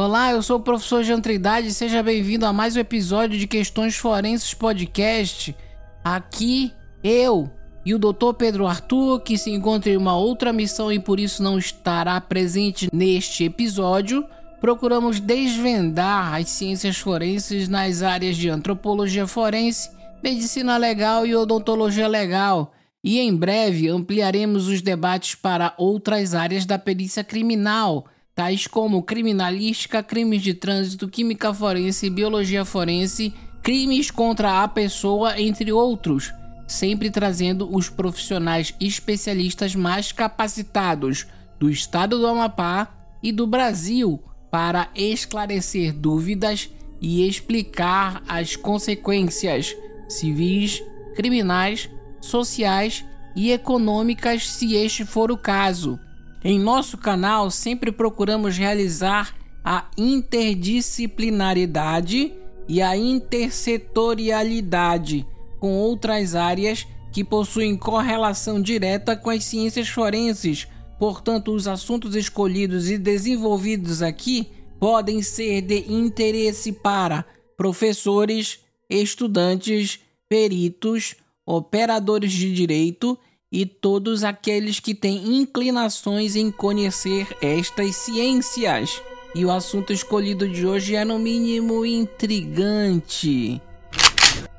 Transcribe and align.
Olá, 0.00 0.30
eu 0.30 0.40
sou 0.44 0.58
o 0.58 0.62
professor 0.62 1.02
Jean 1.02 1.20
Trindade 1.20 1.66
e 1.66 1.74
seja 1.74 2.04
bem-vindo 2.04 2.46
a 2.46 2.52
mais 2.52 2.76
um 2.76 2.78
episódio 2.78 3.36
de 3.36 3.48
Questões 3.48 3.96
Forenses 3.96 4.54
Podcast. 4.54 5.56
Aqui 6.04 6.72
eu 7.02 7.50
e 7.84 7.92
o 7.96 7.98
Dr. 7.98 8.32
Pedro 8.38 8.68
Arthur, 8.68 9.18
que 9.18 9.36
se 9.36 9.50
encontra 9.50 9.90
em 9.90 9.96
uma 9.96 10.16
outra 10.16 10.52
missão 10.52 10.92
e 10.92 11.00
por 11.00 11.18
isso 11.18 11.42
não 11.42 11.58
estará 11.58 12.20
presente 12.20 12.88
neste 12.92 13.42
episódio, 13.42 14.24
procuramos 14.60 15.18
desvendar 15.18 16.32
as 16.32 16.48
ciências 16.48 16.96
forenses 16.98 17.68
nas 17.68 18.00
áreas 18.00 18.36
de 18.36 18.48
antropologia 18.48 19.26
forense, 19.26 19.90
medicina 20.22 20.76
legal 20.76 21.26
e 21.26 21.34
odontologia 21.34 22.06
legal. 22.06 22.72
E 23.02 23.18
em 23.18 23.34
breve 23.34 23.88
ampliaremos 23.88 24.68
os 24.68 24.80
debates 24.80 25.34
para 25.34 25.74
outras 25.76 26.36
áreas 26.36 26.64
da 26.64 26.78
perícia 26.78 27.24
criminal, 27.24 28.06
tais 28.38 28.68
como 28.68 29.02
criminalística, 29.02 30.00
crimes 30.00 30.42
de 30.42 30.54
trânsito, 30.54 31.08
química 31.08 31.52
forense, 31.52 32.08
biologia 32.08 32.64
forense, 32.64 33.34
crimes 33.64 34.12
contra 34.12 34.62
a 34.62 34.68
pessoa, 34.68 35.40
entre 35.40 35.72
outros, 35.72 36.32
sempre 36.64 37.10
trazendo 37.10 37.68
os 37.68 37.90
profissionais 37.90 38.72
especialistas 38.80 39.74
mais 39.74 40.12
capacitados 40.12 41.26
do 41.58 41.68
estado 41.68 42.16
do 42.16 42.28
Amapá 42.28 43.18
e 43.20 43.32
do 43.32 43.44
Brasil 43.44 44.22
para 44.52 44.88
esclarecer 44.94 45.92
dúvidas 45.92 46.70
e 47.00 47.26
explicar 47.26 48.22
as 48.28 48.54
consequências 48.54 49.74
civis, 50.08 50.80
criminais, 51.16 51.90
sociais 52.20 53.04
e 53.34 53.50
econômicas, 53.50 54.48
se 54.48 54.76
este 54.76 55.04
for 55.04 55.32
o 55.32 55.36
caso. 55.36 55.98
Em 56.42 56.58
nosso 56.58 56.96
canal, 56.96 57.50
sempre 57.50 57.90
procuramos 57.90 58.56
realizar 58.56 59.34
a 59.64 59.90
interdisciplinaridade 59.96 62.32
e 62.68 62.80
a 62.80 62.96
intersetorialidade 62.96 65.26
com 65.58 65.74
outras 65.74 66.34
áreas 66.34 66.86
que 67.10 67.24
possuem 67.24 67.76
correlação 67.76 68.62
direta 68.62 69.16
com 69.16 69.30
as 69.30 69.42
ciências 69.44 69.88
forenses. 69.88 70.68
Portanto, 70.98 71.52
os 71.52 71.66
assuntos 71.66 72.14
escolhidos 72.14 72.90
e 72.90 72.98
desenvolvidos 72.98 74.02
aqui 74.02 74.50
podem 74.78 75.22
ser 75.22 75.62
de 75.62 75.90
interesse 75.92 76.72
para 76.72 77.24
professores, 77.56 78.60
estudantes, 78.88 79.98
peritos, 80.28 81.16
operadores 81.44 82.32
de 82.32 82.52
direito 82.52 83.18
e 83.50 83.64
todos 83.64 84.24
aqueles 84.24 84.78
que 84.78 84.94
têm 84.94 85.36
inclinações 85.36 86.36
em 86.36 86.50
conhecer 86.50 87.26
estas 87.40 87.96
ciências. 87.96 89.00
E 89.34 89.44
o 89.44 89.50
assunto 89.50 89.92
escolhido 89.92 90.48
de 90.48 90.66
hoje 90.66 90.94
é 90.94 91.04
no 91.04 91.18
mínimo 91.18 91.84
intrigante. 91.84 93.60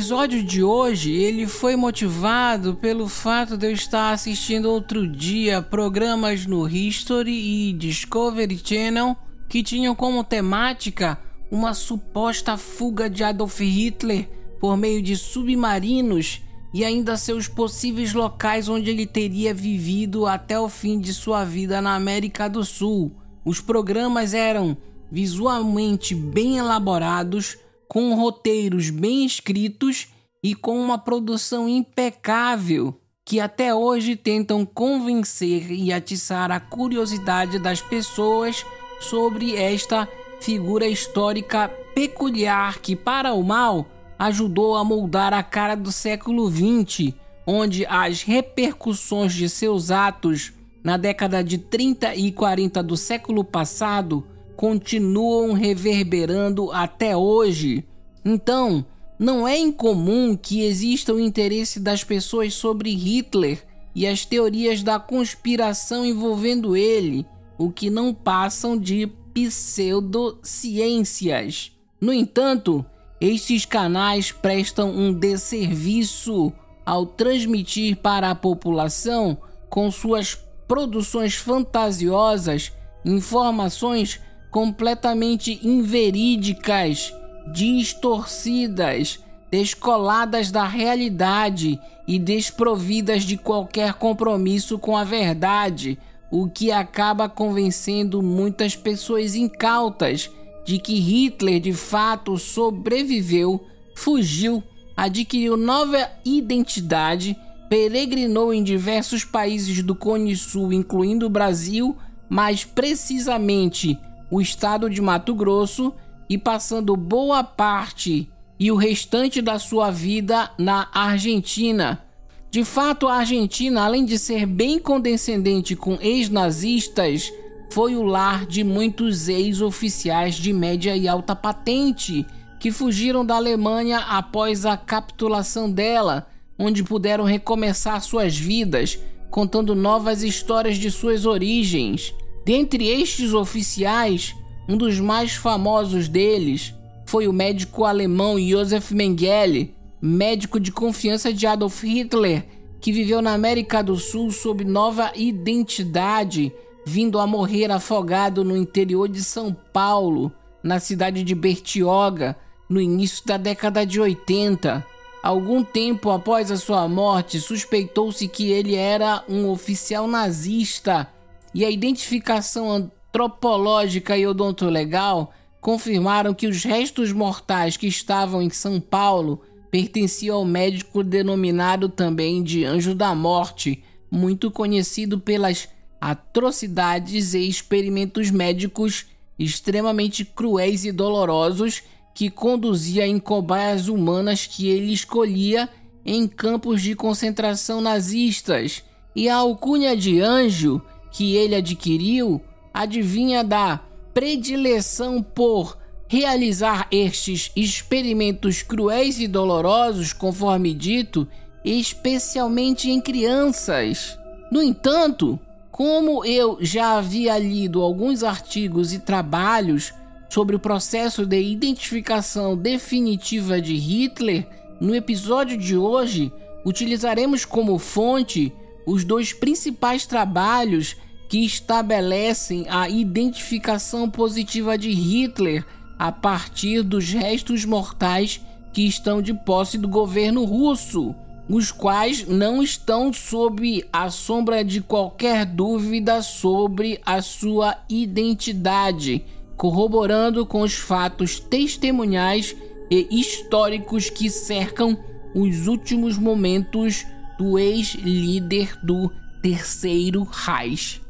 Episódio 0.00 0.42
de 0.42 0.62
hoje 0.62 1.12
ele 1.12 1.46
foi 1.46 1.76
motivado 1.76 2.74
pelo 2.74 3.06
fato 3.06 3.54
de 3.54 3.66
eu 3.66 3.72
estar 3.72 4.12
assistindo 4.12 4.70
outro 4.70 5.06
dia 5.06 5.60
programas 5.60 6.46
no 6.46 6.66
History 6.66 7.68
e 7.68 7.72
Discovery 7.74 8.58
Channel 8.64 9.14
que 9.46 9.62
tinham 9.62 9.94
como 9.94 10.24
temática 10.24 11.20
uma 11.50 11.74
suposta 11.74 12.56
fuga 12.56 13.10
de 13.10 13.22
Adolf 13.22 13.60
Hitler 13.60 14.26
por 14.58 14.74
meio 14.74 15.02
de 15.02 15.14
submarinos 15.14 16.40
e 16.72 16.82
ainda 16.82 17.14
seus 17.18 17.46
possíveis 17.46 18.14
locais 18.14 18.70
onde 18.70 18.88
ele 18.88 19.06
teria 19.06 19.52
vivido 19.52 20.26
até 20.26 20.58
o 20.58 20.70
fim 20.70 20.98
de 20.98 21.12
sua 21.12 21.44
vida 21.44 21.82
na 21.82 21.94
América 21.94 22.48
do 22.48 22.64
Sul. 22.64 23.12
Os 23.44 23.60
programas 23.60 24.32
eram 24.32 24.78
visualmente 25.12 26.14
bem 26.14 26.56
elaborados 26.56 27.58
com 27.90 28.14
roteiros 28.14 28.88
bem 28.88 29.26
escritos 29.26 30.06
e 30.40 30.54
com 30.54 30.80
uma 30.80 30.96
produção 30.96 31.68
impecável 31.68 32.94
que 33.24 33.40
até 33.40 33.74
hoje 33.74 34.14
tentam 34.14 34.64
convencer 34.64 35.72
e 35.72 35.92
atiçar 35.92 36.52
a 36.52 36.60
curiosidade 36.60 37.58
das 37.58 37.82
pessoas 37.82 38.64
sobre 39.00 39.56
esta 39.56 40.08
figura 40.40 40.86
histórica 40.86 41.68
peculiar 41.92 42.78
que, 42.78 42.94
para 42.94 43.34
o 43.34 43.42
mal, 43.42 43.84
ajudou 44.16 44.76
a 44.76 44.84
moldar 44.84 45.34
a 45.34 45.42
cara 45.42 45.74
do 45.74 45.90
século 45.90 46.48
XX, 46.48 47.12
onde 47.44 47.84
as 47.86 48.22
repercussões 48.22 49.32
de 49.32 49.48
seus 49.48 49.90
atos 49.90 50.52
na 50.84 50.96
década 50.96 51.42
de 51.42 51.58
30 51.58 52.14
e 52.14 52.30
40 52.30 52.84
do 52.84 52.96
século 52.96 53.42
passado 53.42 54.24
continuam 54.60 55.54
reverberando 55.54 56.70
até 56.70 57.16
hoje. 57.16 57.82
Então, 58.22 58.84
não 59.18 59.48
é 59.48 59.58
incomum 59.58 60.36
que 60.36 60.60
exista 60.60 61.14
o 61.14 61.20
interesse 61.20 61.80
das 61.80 62.04
pessoas 62.04 62.52
sobre 62.52 62.94
Hitler 62.94 63.66
e 63.94 64.06
as 64.06 64.26
teorias 64.26 64.82
da 64.82 65.00
conspiração 65.00 66.04
envolvendo 66.04 66.76
ele, 66.76 67.24
o 67.56 67.70
que 67.70 67.88
não 67.88 68.12
passam 68.12 68.76
de 68.76 69.06
pseudociências. 69.32 71.72
No 71.98 72.12
entanto, 72.12 72.84
estes 73.18 73.64
canais 73.64 74.30
prestam 74.30 74.90
um 74.90 75.10
desserviço 75.10 76.52
ao 76.84 77.06
transmitir 77.06 77.96
para 77.96 78.28
a 78.28 78.34
população, 78.34 79.38
com 79.70 79.90
suas 79.90 80.34
produções 80.68 81.36
fantasiosas, 81.36 82.70
informações 83.06 84.20
completamente 84.50 85.60
inverídicas, 85.62 87.14
distorcidas, 87.52 89.20
descoladas 89.50 90.50
da 90.50 90.66
realidade 90.66 91.80
e 92.06 92.18
desprovidas 92.18 93.24
de 93.24 93.36
qualquer 93.36 93.94
compromisso 93.94 94.78
com 94.78 94.96
a 94.96 95.04
verdade, 95.04 95.98
o 96.30 96.48
que 96.48 96.70
acaba 96.70 97.28
convencendo 97.28 98.22
muitas 98.22 98.76
pessoas 98.76 99.34
incautas 99.34 100.30
de 100.64 100.78
que 100.78 100.94
Hitler 100.94 101.60
de 101.60 101.72
fato 101.72 102.38
sobreviveu, 102.38 103.64
fugiu, 103.94 104.62
adquiriu 104.96 105.56
nova 105.56 106.08
identidade, 106.24 107.36
peregrinou 107.68 108.52
em 108.52 108.62
diversos 108.62 109.24
países 109.24 109.82
do 109.82 109.94
Cone 109.94 110.36
Sul, 110.36 110.72
incluindo 110.72 111.26
o 111.26 111.30
Brasil, 111.30 111.96
mais 112.28 112.64
precisamente 112.64 113.98
o 114.30 114.40
estado 114.40 114.88
de 114.88 115.00
Mato 115.00 115.34
Grosso, 115.34 115.94
e 116.28 116.38
passando 116.38 116.96
boa 116.96 117.42
parte 117.42 118.30
e 118.58 118.70
o 118.70 118.76
restante 118.76 119.42
da 119.42 119.58
sua 119.58 119.90
vida 119.90 120.50
na 120.56 120.88
Argentina. 120.92 122.04
De 122.50 122.64
fato, 122.64 123.08
a 123.08 123.14
Argentina, 123.14 123.82
além 123.82 124.04
de 124.04 124.18
ser 124.18 124.46
bem 124.46 124.78
condescendente 124.78 125.74
com 125.74 125.98
ex-nazistas, 126.00 127.32
foi 127.72 127.96
o 127.96 128.02
lar 128.02 128.46
de 128.46 128.62
muitos 128.62 129.28
ex-oficiais 129.28 130.34
de 130.34 130.52
média 130.52 130.96
e 130.96 131.08
alta 131.08 131.34
patente 131.34 132.26
que 132.60 132.70
fugiram 132.70 133.24
da 133.24 133.36
Alemanha 133.36 133.98
após 133.98 134.66
a 134.66 134.76
capitulação 134.76 135.70
dela, 135.70 136.28
onde 136.58 136.84
puderam 136.84 137.24
recomeçar 137.24 138.00
suas 138.02 138.36
vidas, 138.36 138.98
contando 139.30 139.74
novas 139.74 140.22
histórias 140.22 140.76
de 140.76 140.90
suas 140.90 141.24
origens. 141.24 142.14
Dentre 142.44 142.88
estes 142.88 143.34
oficiais, 143.34 144.34
um 144.68 144.76
dos 144.76 144.98
mais 144.98 145.32
famosos 145.32 146.08
deles 146.08 146.74
foi 147.04 147.26
o 147.28 147.32
médico 147.32 147.84
alemão 147.84 148.38
Josef 148.38 148.94
Mengele, 148.94 149.74
médico 150.00 150.58
de 150.58 150.72
confiança 150.72 151.32
de 151.32 151.46
Adolf 151.46 151.82
Hitler, 151.82 152.46
que 152.80 152.92
viveu 152.92 153.20
na 153.20 153.34
América 153.34 153.82
do 153.82 153.96
Sul 153.96 154.30
sob 154.30 154.64
nova 154.64 155.12
identidade, 155.14 156.52
vindo 156.86 157.18
a 157.18 157.26
morrer 157.26 157.70
afogado 157.70 158.42
no 158.42 158.56
interior 158.56 159.08
de 159.08 159.22
São 159.22 159.54
Paulo, 159.72 160.32
na 160.62 160.80
cidade 160.80 161.22
de 161.22 161.34
Bertioga, 161.34 162.36
no 162.68 162.80
início 162.80 163.26
da 163.26 163.36
década 163.36 163.84
de 163.84 164.00
80. 164.00 164.86
Algum 165.22 165.62
tempo 165.62 166.10
após 166.10 166.50
a 166.50 166.56
sua 166.56 166.88
morte, 166.88 167.38
suspeitou-se 167.38 168.26
que 168.28 168.50
ele 168.50 168.74
era 168.74 169.22
um 169.28 169.50
oficial 169.50 170.08
nazista 170.08 171.06
e 171.54 171.64
a 171.64 171.70
identificação 171.70 172.70
antropológica 172.70 174.16
e 174.16 174.26
odontolegal 174.26 175.32
confirmaram 175.60 176.32
que 176.32 176.46
os 176.46 176.64
restos 176.64 177.12
mortais 177.12 177.76
que 177.76 177.86
estavam 177.86 178.40
em 178.40 178.50
São 178.50 178.80
Paulo 178.80 179.42
pertenciam 179.70 180.36
ao 180.36 180.44
médico 180.44 181.04
denominado 181.04 181.88
também 181.88 182.42
de 182.42 182.64
Anjo 182.64 182.94
da 182.94 183.14
Morte, 183.14 183.84
muito 184.10 184.50
conhecido 184.50 185.20
pelas 185.20 185.68
atrocidades 186.00 187.34
e 187.34 187.46
experimentos 187.46 188.30
médicos 188.30 189.06
extremamente 189.38 190.24
cruéis 190.24 190.84
e 190.84 190.92
dolorosos 190.92 191.82
que 192.14 192.30
conduzia 192.30 193.06
em 193.06 193.18
cobaias 193.18 193.86
humanas 193.88 194.46
que 194.46 194.68
ele 194.68 194.92
escolhia 194.92 195.68
em 196.04 196.26
campos 196.26 196.82
de 196.82 196.94
concentração 196.94 197.80
nazistas, 197.80 198.82
e 199.14 199.28
a 199.28 199.36
alcunha 199.36 199.96
de 199.96 200.20
anjo 200.20 200.80
que 201.10 201.36
ele 201.36 201.54
adquiriu 201.54 202.40
adivinha 202.72 203.42
da 203.42 203.80
predileção 204.14 205.22
por 205.22 205.76
realizar 206.08 206.88
estes 206.90 207.52
experimentos 207.54 208.62
cruéis 208.62 209.20
e 209.20 209.28
dolorosos, 209.28 210.12
conforme 210.12 210.74
dito, 210.74 211.26
especialmente 211.64 212.90
em 212.90 213.00
crianças. 213.00 214.18
No 214.50 214.62
entanto, 214.62 215.38
como 215.70 216.24
eu 216.24 216.58
já 216.60 216.98
havia 216.98 217.38
lido 217.38 217.80
alguns 217.80 218.24
artigos 218.24 218.92
e 218.92 218.98
trabalhos 218.98 219.94
sobre 220.28 220.56
o 220.56 220.60
processo 220.60 221.24
de 221.24 221.40
identificação 221.40 222.56
definitiva 222.56 223.60
de 223.60 223.76
Hitler, 223.76 224.46
no 224.80 224.94
episódio 224.94 225.56
de 225.56 225.76
hoje 225.76 226.32
utilizaremos 226.64 227.44
como 227.44 227.78
fonte 227.78 228.52
os 228.86 229.04
dois 229.04 229.32
principais 229.32 230.06
trabalhos 230.06 230.96
que 231.28 231.44
estabelecem 231.44 232.66
a 232.68 232.88
identificação 232.88 234.10
positiva 234.10 234.76
de 234.76 234.90
Hitler 234.90 235.64
a 235.98 236.10
partir 236.10 236.82
dos 236.82 237.12
restos 237.12 237.64
mortais 237.64 238.40
que 238.72 238.86
estão 238.86 239.20
de 239.20 239.34
posse 239.34 239.78
do 239.78 239.88
governo 239.88 240.44
russo, 240.44 241.14
os 241.48 241.70
quais 241.70 242.26
não 242.26 242.62
estão 242.62 243.12
sob 243.12 243.84
a 243.92 244.10
sombra 244.10 244.64
de 244.64 244.80
qualquer 244.80 245.44
dúvida 245.44 246.22
sobre 246.22 247.00
a 247.04 247.20
sua 247.20 247.76
identidade, 247.88 249.24
corroborando 249.56 250.46
com 250.46 250.62
os 250.62 250.74
fatos 250.74 251.38
testemunhais 251.38 252.56
e 252.90 253.20
históricos 253.20 254.08
que 254.08 254.30
cercam 254.30 254.98
os 255.34 255.66
últimos 255.66 256.16
momentos 256.16 257.06
do 257.40 257.58
ex-líder 257.58 258.76
do 258.82 259.10
Terceiro 259.40 260.28
Reich. 260.30 261.00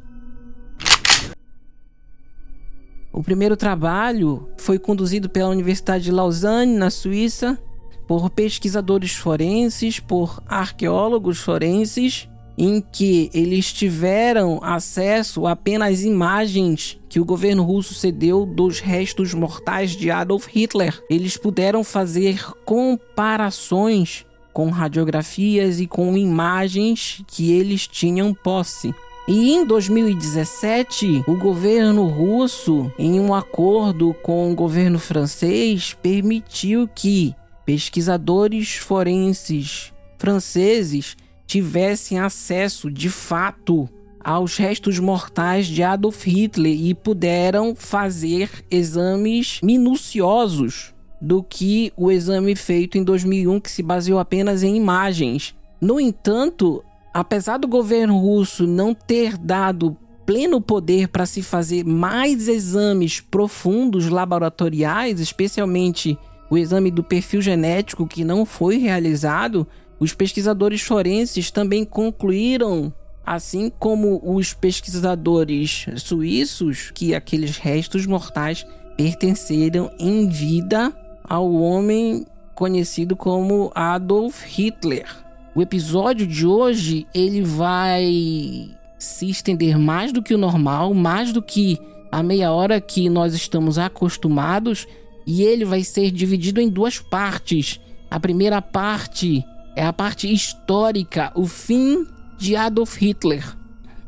O 3.12 3.20
primeiro 3.20 3.56
trabalho 3.56 4.48
foi 4.56 4.78
conduzido 4.78 5.28
pela 5.28 5.48
Universidade 5.48 6.04
de 6.04 6.12
Lausanne, 6.12 6.78
na 6.78 6.88
Suíça, 6.88 7.58
por 8.06 8.30
pesquisadores 8.30 9.10
forenses, 9.10 9.98
por 9.98 10.40
arqueólogos 10.46 11.40
forenses, 11.40 12.28
em 12.56 12.80
que 12.80 13.28
eles 13.34 13.72
tiveram 13.72 14.60
acesso 14.62 15.48
apenas 15.48 16.04
imagens 16.04 16.96
que 17.08 17.18
o 17.18 17.24
governo 17.24 17.64
russo 17.64 17.92
cedeu 17.92 18.46
dos 18.46 18.78
restos 18.78 19.34
mortais 19.34 19.96
de 19.96 20.12
Adolf 20.12 20.46
Hitler. 20.46 21.02
Eles 21.10 21.36
puderam 21.36 21.82
fazer 21.82 22.40
comparações 22.64 24.24
com 24.52 24.70
radiografias 24.70 25.80
e 25.80 25.86
com 25.86 26.16
imagens 26.16 27.22
que 27.26 27.52
eles 27.52 27.86
tinham 27.86 28.34
posse. 28.34 28.94
E 29.28 29.52
em 29.52 29.64
2017, 29.64 31.24
o 31.26 31.36
governo 31.36 32.06
russo, 32.08 32.90
em 32.98 33.20
um 33.20 33.32
acordo 33.32 34.14
com 34.22 34.50
o 34.50 34.54
governo 34.54 34.98
francês, 34.98 35.94
permitiu 35.94 36.88
que 36.92 37.34
pesquisadores 37.64 38.74
forenses 38.74 39.92
franceses 40.18 41.16
tivessem 41.46 42.18
acesso 42.18 42.90
de 42.90 43.08
fato 43.08 43.88
aos 44.22 44.56
restos 44.56 44.98
mortais 44.98 45.66
de 45.66 45.82
Adolf 45.82 46.26
Hitler 46.26 46.72
e 46.72 46.94
puderam 46.94 47.74
fazer 47.74 48.50
exames 48.70 49.60
minuciosos 49.62 50.92
do 51.20 51.42
que 51.42 51.92
o 51.96 52.10
exame 52.10 52.56
feito 52.56 52.96
em 52.96 53.04
2001 53.04 53.60
que 53.60 53.70
se 53.70 53.82
baseou 53.82 54.18
apenas 54.18 54.62
em 54.62 54.76
imagens. 54.76 55.54
No 55.80 56.00
entanto, 56.00 56.82
apesar 57.12 57.58
do 57.58 57.68
governo 57.68 58.18
russo 58.18 58.66
não 58.66 58.94
ter 58.94 59.36
dado 59.36 59.96
pleno 60.24 60.60
poder 60.60 61.08
para 61.08 61.26
se 61.26 61.42
fazer 61.42 61.84
mais 61.84 62.48
exames 62.48 63.20
profundos 63.20 64.08
laboratoriais, 64.08 65.20
especialmente 65.20 66.16
o 66.48 66.56
exame 66.56 66.90
do 66.90 67.02
perfil 67.02 67.42
genético 67.42 68.06
que 68.06 68.24
não 68.24 68.46
foi 68.46 68.78
realizado, 68.78 69.66
os 69.98 70.14
pesquisadores 70.14 70.80
forenses 70.82 71.50
também 71.50 71.84
concluíram, 71.84 72.92
assim 73.26 73.70
como 73.78 74.20
os 74.24 74.54
pesquisadores 74.54 75.86
suíços, 75.96 76.90
que 76.92 77.14
aqueles 77.14 77.56
restos 77.56 78.06
mortais 78.06 78.66
pertenceram 78.96 79.90
em 79.98 80.28
vida 80.28 80.94
ao 81.30 81.52
homem 81.54 82.26
conhecido 82.56 83.14
como 83.14 83.70
Adolf 83.72 84.42
Hitler. 84.44 85.06
O 85.54 85.62
episódio 85.62 86.26
de 86.26 86.44
hoje 86.44 87.06
ele 87.14 87.42
vai 87.42 88.68
se 88.98 89.30
estender 89.30 89.78
mais 89.78 90.12
do 90.12 90.22
que 90.22 90.34
o 90.34 90.38
normal, 90.38 90.92
mais 90.92 91.32
do 91.32 91.40
que 91.40 91.78
a 92.10 92.20
meia 92.20 92.50
hora 92.50 92.80
que 92.80 93.08
nós 93.08 93.32
estamos 93.32 93.78
acostumados, 93.78 94.88
e 95.24 95.44
ele 95.44 95.64
vai 95.64 95.84
ser 95.84 96.10
dividido 96.10 96.60
em 96.60 96.68
duas 96.68 96.98
partes. 96.98 97.80
A 98.10 98.18
primeira 98.18 98.60
parte 98.60 99.44
é 99.76 99.86
a 99.86 99.92
parte 99.92 100.32
histórica, 100.32 101.30
o 101.36 101.46
fim 101.46 102.04
de 102.36 102.56
Adolf 102.56 102.96
Hitler 102.96 103.56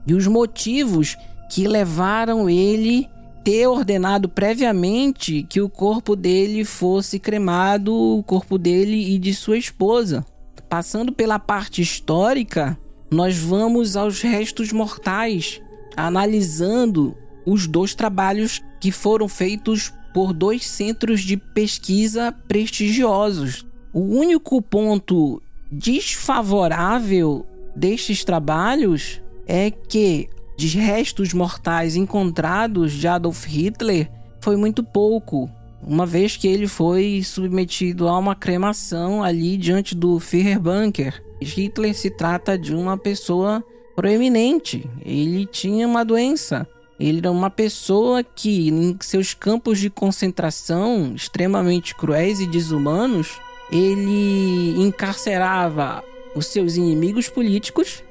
e 0.05 0.12
os 0.14 0.26
motivos 0.26 1.17
que 1.49 1.69
levaram 1.69 2.50
ele 2.50 3.09
ter 3.44 3.66
ordenado 3.66 4.28
previamente 4.28 5.42
que 5.42 5.61
o 5.61 5.68
corpo 5.68 6.14
dele 6.14 6.64
fosse 6.64 7.18
cremado, 7.18 7.94
o 7.94 8.22
corpo 8.22 8.56
dele 8.56 9.14
e 9.14 9.18
de 9.18 9.34
sua 9.34 9.58
esposa. 9.58 10.25
Passando 10.68 11.12
pela 11.12 11.38
parte 11.38 11.82
histórica, 11.82 12.78
nós 13.11 13.37
vamos 13.37 13.96
aos 13.96 14.22
restos 14.22 14.72
mortais, 14.72 15.61
analisando 15.96 17.16
os 17.44 17.66
dois 17.66 17.94
trabalhos 17.94 18.62
que 18.80 18.90
foram 18.90 19.28
feitos 19.28 19.92
por 20.14 20.32
dois 20.32 20.66
centros 20.66 21.20
de 21.20 21.37
pesquisa 21.37 22.32
prestigiosos. 22.46 23.66
O 23.92 24.00
único 24.00 24.62
ponto 24.62 25.42
desfavorável 25.70 27.46
destes 27.75 28.25
trabalhos 28.25 29.20
é 29.46 29.70
que 29.70 30.28
de 30.69 30.78
restos 30.78 31.33
mortais 31.33 31.97
encontrados 31.97 32.92
de 32.92 33.09
Adolf 33.09 33.47
Hitler 33.47 34.09
foi 34.40 34.57
muito 34.57 34.85
pouco 34.85 35.50
uma 35.85 36.07
vez 36.07 36.37
que 36.37 36.47
ele 36.47 36.69
foi 36.69 37.23
submetido 37.25 38.07
a 38.09 38.16
uma 38.16 38.37
cremação 38.37 39.25
ali 39.25 39.57
diante 39.57 39.97
do 39.97 40.21
Führerbunker. 40.21 41.21
Hitler 41.40 41.95
se 41.95 42.11
trata 42.11 42.57
de 42.57 42.73
uma 42.73 42.97
pessoa 42.97 43.64
proeminente, 43.97 44.88
ele 45.04 45.47
tinha 45.47 45.87
uma 45.88 46.04
doença. 46.04 46.66
Ele 47.00 47.19
era 47.19 47.33
uma 47.33 47.50
pessoa 47.50 48.23
que, 48.23 48.69
em 48.69 48.97
seus 49.00 49.35
campos 49.35 49.81
de 49.81 49.90
concentração 49.90 51.12
extremamente 51.16 51.97
cruéis 51.97 52.38
e 52.38 52.47
desumanos, 52.47 53.40
ele 53.73 54.81
encarcerava 54.81 56.04
os 56.37 56.47
seus 56.47 56.76
inimigos 56.76 57.28
políticos 57.28 58.04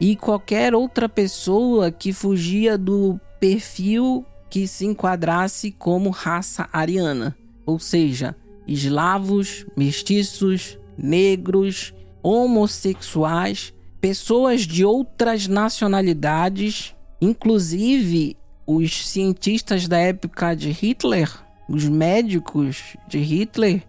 e 0.00 0.16
qualquer 0.16 0.74
outra 0.74 1.08
pessoa 1.08 1.90
que 1.90 2.12
fugia 2.12 2.78
do 2.78 3.20
perfil 3.38 4.24
que 4.48 4.66
se 4.66 4.86
enquadrasse 4.86 5.70
como 5.70 6.10
raça 6.10 6.68
ariana, 6.72 7.36
ou 7.66 7.78
seja, 7.78 8.34
eslavos, 8.66 9.66
mestiços, 9.76 10.78
negros, 10.96 11.94
homossexuais, 12.22 13.74
pessoas 14.00 14.62
de 14.62 14.84
outras 14.84 15.46
nacionalidades, 15.46 16.94
inclusive 17.20 18.36
os 18.66 19.08
cientistas 19.08 19.86
da 19.86 19.98
época 19.98 20.54
de 20.54 20.70
Hitler, 20.70 21.30
os 21.68 21.84
médicos 21.84 22.96
de 23.06 23.18
Hitler, 23.18 23.82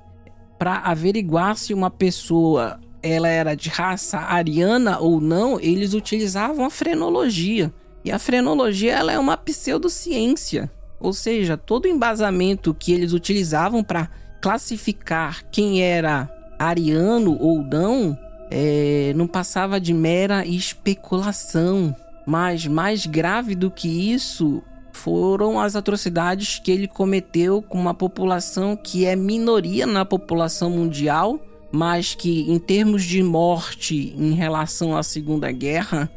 para 0.60 0.78
averiguar 0.80 1.58
se 1.58 1.74
uma 1.74 1.90
pessoa 1.90 2.80
ela 3.02 3.28
era 3.28 3.56
de 3.56 3.70
raça 3.70 4.18
ariana 4.20 5.00
ou 5.00 5.20
não, 5.20 5.60
eles 5.60 5.94
utilizavam 5.94 6.66
a 6.66 6.70
frenologia. 6.70 7.74
E 8.04 8.12
a 8.12 8.20
frenologia 8.20 8.94
ela 8.94 9.12
é 9.12 9.20
uma 9.20 9.38
pseudociência, 9.38 10.72
ou 11.00 11.14
seja, 11.14 11.58
todo 11.58 11.86
o 11.86 11.88
embasamento 11.88 12.74
que 12.74 12.92
eles 12.92 13.14
utilizavam 13.14 13.84
para 13.84 14.10
classificar 14.42 15.44
quem 15.52 15.84
era 15.84 16.30
ariano 16.58 17.38
ou 17.40 17.64
não 17.64 18.18
é, 18.52 19.14
não 19.16 19.26
passava 19.26 19.80
de 19.80 19.94
mera 19.94 20.46
especulação. 20.46 21.96
Mas 22.28 22.68
mais 22.68 23.06
grave 23.06 23.56
do 23.56 23.72
que 23.72 24.14
isso 24.14 24.62
foram 24.92 25.60
as 25.60 25.76
atrocidades 25.76 26.60
que 26.60 26.72
ele 26.72 26.88
cometeu 26.88 27.62
com 27.62 27.80
uma 27.80 27.94
população 27.94 28.76
que 28.76 29.06
é 29.06 29.16
minoria 29.16 29.88
na 29.88 30.06
população 30.06 30.70
mundial, 30.70 31.40
mas 31.72 32.14
que, 32.14 32.52
em 32.52 32.60
termos 32.60 33.04
de 33.04 33.24
morte 33.24 34.14
em 34.18 34.34
relação 34.34 34.96
à 34.96 35.04
Segunda 35.04 35.52
Guerra, 35.52 36.10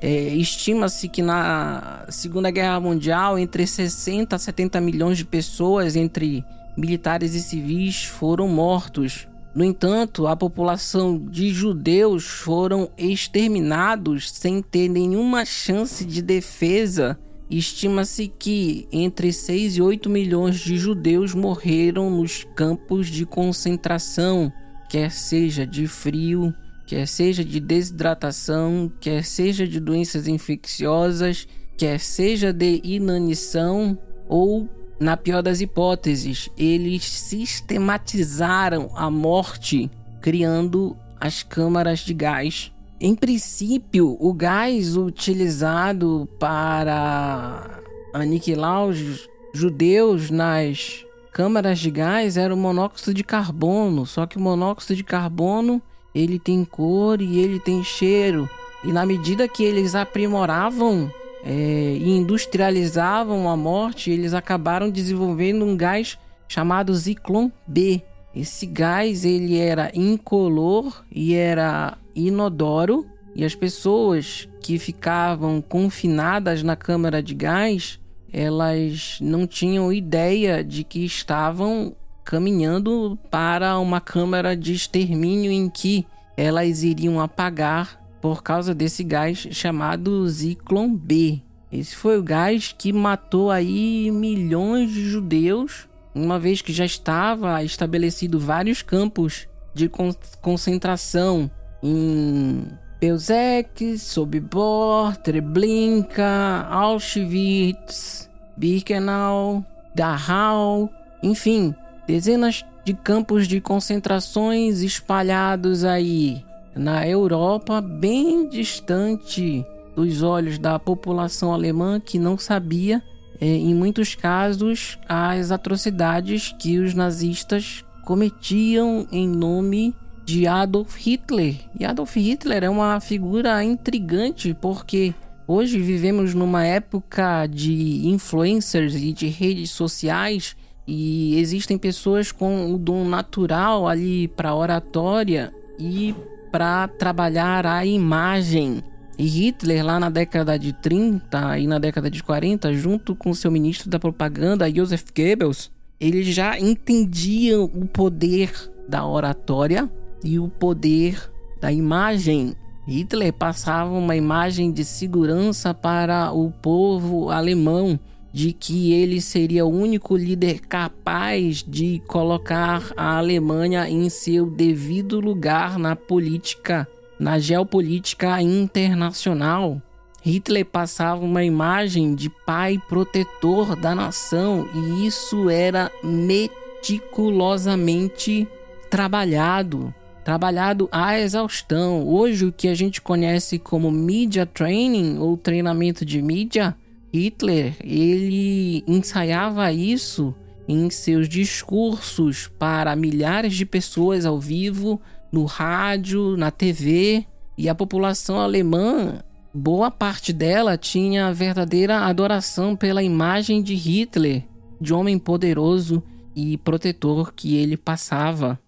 é, 0.00 0.28
estima-se 0.34 1.08
que 1.08 1.22
na 1.22 2.06
Segunda 2.08 2.50
Guerra 2.50 2.78
Mundial, 2.78 3.38
entre 3.38 3.66
60 3.66 4.36
a 4.36 4.38
70 4.38 4.80
milhões 4.80 5.18
de 5.18 5.24
pessoas, 5.24 5.96
entre 5.96 6.44
militares 6.76 7.34
e 7.34 7.40
civis, 7.40 8.04
foram 8.04 8.46
mortos. 8.46 9.26
No 9.54 9.64
entanto, 9.64 10.28
a 10.28 10.36
população 10.36 11.18
de 11.18 11.50
judeus 11.50 12.26
foram 12.26 12.88
exterminados 12.96 14.30
sem 14.30 14.62
ter 14.62 14.88
nenhuma 14.88 15.44
chance 15.44 16.04
de 16.04 16.22
defesa. 16.22 17.18
Estima-se 17.50 18.28
que 18.28 18.86
entre 18.92 19.32
6 19.32 19.78
e 19.78 19.82
8 19.82 20.08
milhões 20.08 20.60
de 20.60 20.76
judeus 20.76 21.34
morreram 21.34 22.08
nos 22.10 22.46
campos 22.54 23.08
de 23.08 23.26
concentração, 23.26 24.52
quer 24.88 25.10
seja 25.10 25.66
de 25.66 25.86
frio, 25.86 26.54
quer 26.86 27.06
seja 27.06 27.44
de 27.44 27.60
desidratação, 27.60 28.90
quer 29.00 29.24
seja 29.24 29.66
de 29.66 29.78
doenças 29.78 30.26
infecciosas, 30.26 31.46
quer 31.76 32.00
seja 32.00 32.52
de 32.52 32.80
inanição 32.82 33.98
ou 34.28 34.68
na 35.00 35.16
pior 35.16 35.42
das 35.42 35.60
hipóteses, 35.60 36.50
eles 36.58 37.04
sistematizaram 37.04 38.90
a 38.96 39.08
morte 39.08 39.88
criando 40.20 40.96
as 41.20 41.42
câmaras 41.42 42.00
de 42.00 42.12
gás. 42.12 42.72
Em 43.00 43.14
princípio, 43.14 44.16
o 44.18 44.32
gás 44.32 44.96
utilizado 44.96 46.28
para 46.40 47.80
aniquilar 48.12 48.86
os 48.86 49.28
judeus 49.54 50.30
nas 50.30 51.04
câmaras 51.38 51.78
de 51.78 51.88
gás 51.88 52.36
era 52.36 52.52
o 52.52 52.56
monóxido 52.56 53.14
de 53.14 53.22
carbono, 53.22 54.04
só 54.04 54.26
que 54.26 54.36
o 54.36 54.40
monóxido 54.40 54.96
de 54.96 55.04
carbono 55.04 55.80
ele 56.12 56.36
tem 56.36 56.64
cor 56.64 57.22
e 57.22 57.38
ele 57.38 57.60
tem 57.60 57.84
cheiro. 57.84 58.50
E 58.82 58.88
na 58.88 59.06
medida 59.06 59.46
que 59.46 59.62
eles 59.62 59.94
aprimoravam 59.94 61.08
é, 61.44 61.96
e 61.96 62.10
industrializavam 62.10 63.48
a 63.48 63.56
morte, 63.56 64.10
eles 64.10 64.34
acabaram 64.34 64.90
desenvolvendo 64.90 65.64
um 65.64 65.76
gás 65.76 66.18
chamado 66.48 66.92
Zyklon 66.92 67.52
B. 67.64 68.02
Esse 68.34 68.66
gás 68.66 69.24
ele 69.24 69.60
era 69.60 69.92
incolor 69.94 71.04
e 71.08 71.36
era 71.36 71.96
inodoro 72.16 73.06
e 73.32 73.44
as 73.44 73.54
pessoas 73.54 74.48
que 74.60 74.76
ficavam 74.76 75.62
confinadas 75.62 76.64
na 76.64 76.74
câmara 76.74 77.22
de 77.22 77.32
gás, 77.32 78.00
elas 78.32 79.18
não 79.20 79.46
tinham 79.46 79.92
ideia 79.92 80.62
de 80.62 80.84
que 80.84 81.04
estavam 81.04 81.94
caminhando 82.24 83.18
para 83.30 83.78
uma 83.78 84.00
câmara 84.00 84.56
de 84.56 84.74
extermínio 84.74 85.50
em 85.50 85.68
que 85.70 86.06
elas 86.36 86.82
iriam 86.82 87.20
apagar 87.20 87.98
por 88.20 88.42
causa 88.42 88.74
desse 88.74 89.02
gás 89.02 89.48
chamado 89.50 90.28
Zyklon 90.28 90.94
B. 90.94 91.40
Esse 91.70 91.94
foi 91.94 92.18
o 92.18 92.22
gás 92.22 92.74
que 92.76 92.92
matou 92.92 93.50
aí 93.50 94.10
milhões 94.10 94.90
de 94.90 95.08
judeus, 95.08 95.88
uma 96.14 96.38
vez 96.38 96.62
que 96.62 96.72
já 96.72 96.84
estava 96.84 97.62
estabelecido 97.62 98.38
vários 98.40 98.82
campos 98.82 99.46
de 99.74 99.88
con 99.88 100.14
concentração 100.40 101.50
em 101.82 102.66
Belzec, 103.00 103.96
Sobibor, 103.96 105.16
Treblinka, 105.18 106.66
Auschwitz, 106.68 108.28
Birkenau, 108.56 109.64
Dachau, 109.94 110.90
enfim, 111.22 111.72
dezenas 112.08 112.64
de 112.84 112.94
campos 112.94 113.46
de 113.46 113.60
concentrações 113.60 114.80
espalhados 114.80 115.84
aí 115.84 116.44
na 116.74 117.06
Europa, 117.06 117.80
bem 117.80 118.48
distante 118.48 119.64
dos 119.94 120.22
olhos 120.22 120.58
da 120.58 120.78
população 120.78 121.52
alemã 121.52 122.00
que 122.00 122.18
não 122.18 122.36
sabia, 122.36 123.02
é, 123.40 123.46
em 123.46 123.74
muitos 123.74 124.16
casos, 124.16 124.98
as 125.08 125.52
atrocidades 125.52 126.52
que 126.58 126.78
os 126.78 126.94
nazistas 126.94 127.84
cometiam 128.04 129.06
em 129.12 129.28
nome 129.28 129.94
de 130.28 130.46
Adolf 130.46 130.94
Hitler. 130.98 131.54
E 131.80 131.86
Adolf 131.86 132.14
Hitler 132.14 132.62
é 132.62 132.68
uma 132.68 133.00
figura 133.00 133.64
intrigante 133.64 134.52
porque 134.52 135.14
hoje 135.46 135.78
vivemos 135.78 136.34
numa 136.34 136.66
época 136.66 137.46
de 137.46 138.06
influencers 138.06 138.94
e 138.94 139.14
de 139.14 139.26
redes 139.28 139.70
sociais 139.70 140.54
e 140.86 141.40
existem 141.40 141.78
pessoas 141.78 142.30
com 142.30 142.74
o 142.74 142.76
dom 142.76 143.08
natural 143.08 143.88
ali 143.88 144.28
para 144.28 144.54
oratória 144.54 145.50
e 145.78 146.14
para 146.52 146.88
trabalhar 146.88 147.64
a 147.64 147.86
imagem. 147.86 148.84
E 149.16 149.24
Hitler, 149.24 149.82
lá 149.82 149.98
na 149.98 150.10
década 150.10 150.58
de 150.58 150.74
30 150.74 151.58
e 151.58 151.66
na 151.66 151.78
década 151.78 152.10
de 152.10 152.22
40, 152.22 152.70
junto 152.74 153.16
com 153.16 153.32
seu 153.32 153.50
ministro 153.50 153.88
da 153.88 153.98
propaganda, 153.98 154.70
Joseph 154.70 155.06
Goebbels, 155.16 155.70
eles 155.98 156.26
já 156.26 156.60
entendiam 156.60 157.64
o 157.64 157.86
poder 157.86 158.52
da 158.86 159.06
oratória 159.06 159.90
e 160.24 160.38
o 160.38 160.48
poder 160.48 161.30
da 161.60 161.72
imagem. 161.72 162.54
Hitler 162.86 163.32
passava 163.32 163.90
uma 163.90 164.16
imagem 164.16 164.72
de 164.72 164.84
segurança 164.84 165.74
para 165.74 166.32
o 166.32 166.50
povo 166.50 167.30
alemão 167.30 167.98
de 168.32 168.52
que 168.52 168.92
ele 168.92 169.20
seria 169.20 169.66
o 169.66 169.70
único 169.70 170.16
líder 170.16 170.60
capaz 170.60 171.62
de 171.62 172.02
colocar 172.06 172.92
a 172.96 173.18
Alemanha 173.18 173.88
em 173.88 174.08
seu 174.08 174.46
devido 174.46 175.20
lugar 175.20 175.78
na 175.78 175.94
política, 175.96 176.88
na 177.18 177.38
geopolítica 177.38 178.40
internacional. 178.40 179.82
Hitler 180.22 180.64
passava 180.64 181.24
uma 181.24 181.44
imagem 181.44 182.14
de 182.14 182.28
pai 182.28 182.80
protetor 182.88 183.74
da 183.74 183.94
nação 183.94 184.68
e 184.74 185.06
isso 185.06 185.48
era 185.48 185.90
meticulosamente 186.02 188.46
trabalhado, 188.90 189.94
trabalhado 190.28 190.90
à 190.92 191.18
exaustão. 191.18 192.06
Hoje 192.06 192.44
o 192.44 192.52
que 192.52 192.68
a 192.68 192.74
gente 192.74 193.00
conhece 193.00 193.58
como 193.58 193.90
media 193.90 194.44
training 194.44 195.16
ou 195.16 195.38
treinamento 195.38 196.04
de 196.04 196.20
mídia 196.20 196.76
Hitler, 197.10 197.74
ele 197.82 198.84
ensaiava 198.86 199.72
isso 199.72 200.34
em 200.68 200.90
seus 200.90 201.30
discursos 201.30 202.46
para 202.58 202.94
milhares 202.94 203.54
de 203.54 203.64
pessoas 203.64 204.26
ao 204.26 204.38
vivo, 204.38 205.00
no 205.32 205.46
rádio, 205.46 206.36
na 206.36 206.50
TV, 206.50 207.24
e 207.56 207.66
a 207.66 207.74
população 207.74 208.38
alemã, 208.38 209.20
boa 209.54 209.90
parte 209.90 210.30
dela 210.30 210.76
tinha 210.76 211.32
verdadeira 211.32 212.00
adoração 212.00 212.76
pela 212.76 213.02
imagem 213.02 213.62
de 213.62 213.74
Hitler, 213.74 214.44
de 214.78 214.92
homem 214.92 215.18
poderoso 215.18 216.02
e 216.36 216.58
protetor 216.58 217.32
que 217.32 217.56
ele 217.56 217.78
passava. 217.78 218.60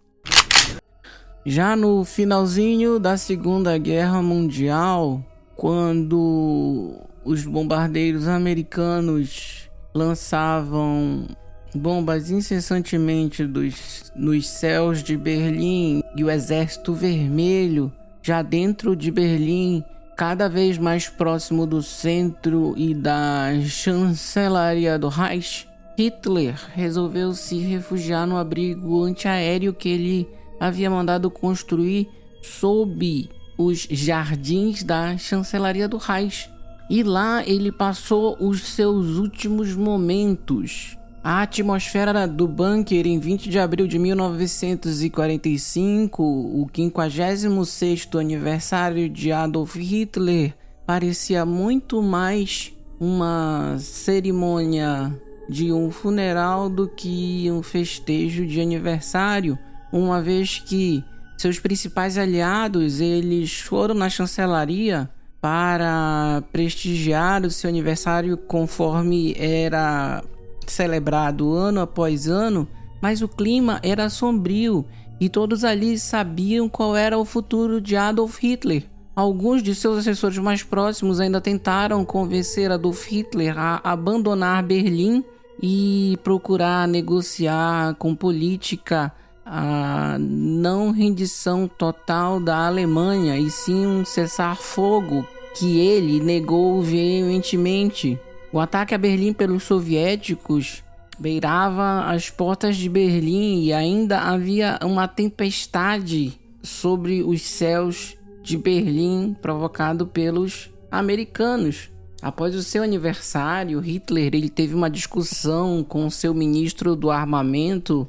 Já 1.45 1.75
no 1.75 2.05
finalzinho 2.05 2.99
da 2.99 3.17
Segunda 3.17 3.79
Guerra 3.79 4.21
Mundial, 4.21 5.25
quando 5.57 7.01
os 7.25 7.45
bombardeiros 7.47 8.29
americanos 8.29 9.71
lançavam 9.95 11.27
bombas 11.75 12.31
incessantemente 12.31 13.47
dos, 13.47 14.13
nos 14.15 14.49
céus 14.49 15.03
de 15.03 15.17
Berlim 15.17 16.03
e 16.15 16.23
o 16.23 16.31
Exército 16.31 16.93
Vermelho 16.93 17.93
já 18.23 18.43
dentro 18.43 18.95
de 18.95 19.11
Berlim, 19.11 19.83
cada 20.17 20.47
vez 20.47 20.77
mais 20.77 21.09
próximo 21.09 21.67
do 21.67 21.83
centro 21.83 22.75
e 22.77 22.95
da 22.95 23.49
chancelaria 23.65 24.99
do 24.99 25.09
Reich, 25.09 25.67
Hitler 25.97 26.55
resolveu 26.75 27.33
se 27.33 27.59
refugiar 27.59 28.27
no 28.27 28.37
abrigo 28.37 29.05
antiaéreo 29.05 29.73
que 29.73 29.89
ele 29.89 30.29
havia 30.61 30.91
mandado 30.91 31.31
construir 31.31 32.07
sob 32.43 33.31
os 33.57 33.89
jardins 33.91 34.83
da 34.83 35.17
chancelaria 35.17 35.89
do 35.89 35.97
Reich. 35.97 36.51
E 36.89 37.03
lá 37.03 37.43
ele 37.47 37.73
passou 37.73 38.37
os 38.41 38.63
seus 38.63 39.17
últimos 39.17 39.75
momentos. 39.75 40.97
A 41.23 41.43
atmosfera 41.43 42.27
do 42.27 42.49
bunker 42.49 43.07
em 43.07 43.19
20 43.19 43.51
de 43.51 43.59
abril 43.59 43.87
de 43.87 43.99
1945, 43.99 46.23
o 46.23 46.67
56º 46.73 48.19
aniversário 48.19 49.07
de 49.09 49.31
Adolf 49.31 49.77
Hitler, 49.77 50.55
parecia 50.87 51.45
muito 51.45 52.03
mais 52.03 52.73
uma 52.99 53.77
cerimônia 53.79 55.15
de 55.49 55.73
um 55.73 55.91
funeral 55.91 56.71
do 56.71 56.89
que 56.89 57.51
um 57.51 57.63
festejo 57.63 58.47
de 58.47 58.61
aniversário, 58.61 59.59
uma 59.93 60.21
vez 60.21 60.59
que 60.59 61.05
seus 61.37 61.59
principais 61.59 62.19
aliados 62.19 63.01
eles 63.01 63.61
foram 63.61 63.95
na 63.95 64.11
chancelaria 64.11 65.09
para 65.41 66.43
prestigiar 66.53 67.47
o 67.47 67.51
seu 67.51 67.71
aniversário 67.71 68.37
conforme 68.37 69.35
era 69.39 70.23
celebrado 70.67 71.55
ano 71.55 71.81
após 71.81 72.29
ano, 72.29 72.69
mas 73.01 73.23
o 73.23 73.29
clima 73.29 73.81
era 73.83 74.11
sombrio 74.11 74.85
e 75.19 75.29
todos 75.29 75.65
ali 75.65 75.99
sabiam 75.99 76.69
qual 76.69 76.95
era 76.95 77.19
o 77.19 77.25
futuro 77.25 77.81
de 77.81 77.97
Adolf 77.97 78.39
Hitler. 78.43 78.85
Alguns 79.15 79.63
de 79.63 79.75
seus 79.75 79.99
assessores 79.99 80.39
mais 80.39 80.63
próximos 80.63 81.21
ainda 81.21 81.41
tentaram 81.41 82.05
convencer 82.05 82.71
Adolf 82.71 83.07
Hitler 83.07 83.59
a 83.59 83.81
abandonar 83.83 84.63
Berlim 84.63 85.25
e 85.63 86.19
procurar 86.23 86.89
negociar 86.89 87.95
com 87.97 88.15
política 88.15 89.13
a 89.53 90.17
não 90.21 90.93
rendição 90.93 91.67
total 91.67 92.39
da 92.39 92.69
Alemanha 92.69 93.37
e 93.37 93.51
sim 93.51 93.85
um 93.85 94.05
cessar-fogo 94.05 95.27
que 95.59 95.81
ele 95.81 96.21
negou 96.21 96.81
veementemente. 96.81 98.17
O 98.53 98.61
ataque 98.61 98.95
a 98.95 98.99
Berlim 98.99 99.33
pelos 99.33 99.65
soviéticos 99.65 100.85
beirava 101.19 102.05
as 102.05 102.31
portas 102.31 102.77
de 102.77 102.89
Berlim 102.89 103.65
e 103.65 103.73
ainda 103.73 104.21
havia 104.21 104.79
uma 104.85 105.09
tempestade 105.09 106.39
sobre 106.63 107.25
os 107.25 107.43
céus 107.43 108.17
de 108.45 108.57
Berlim 108.57 109.37
provocado 109.43 110.07
pelos 110.07 110.71
americanos. 110.93 111.91
Após 112.23 112.55
o 112.55 112.63
seu 112.63 112.85
aniversário, 112.85 113.81
Hitler 113.81 114.33
ele 114.33 114.49
teve 114.49 114.77
uma 114.77 114.89
discussão 114.89 115.83
com 115.83 116.09
seu 116.09 116.33
ministro 116.33 116.95
do 116.95 117.11
armamento, 117.11 118.07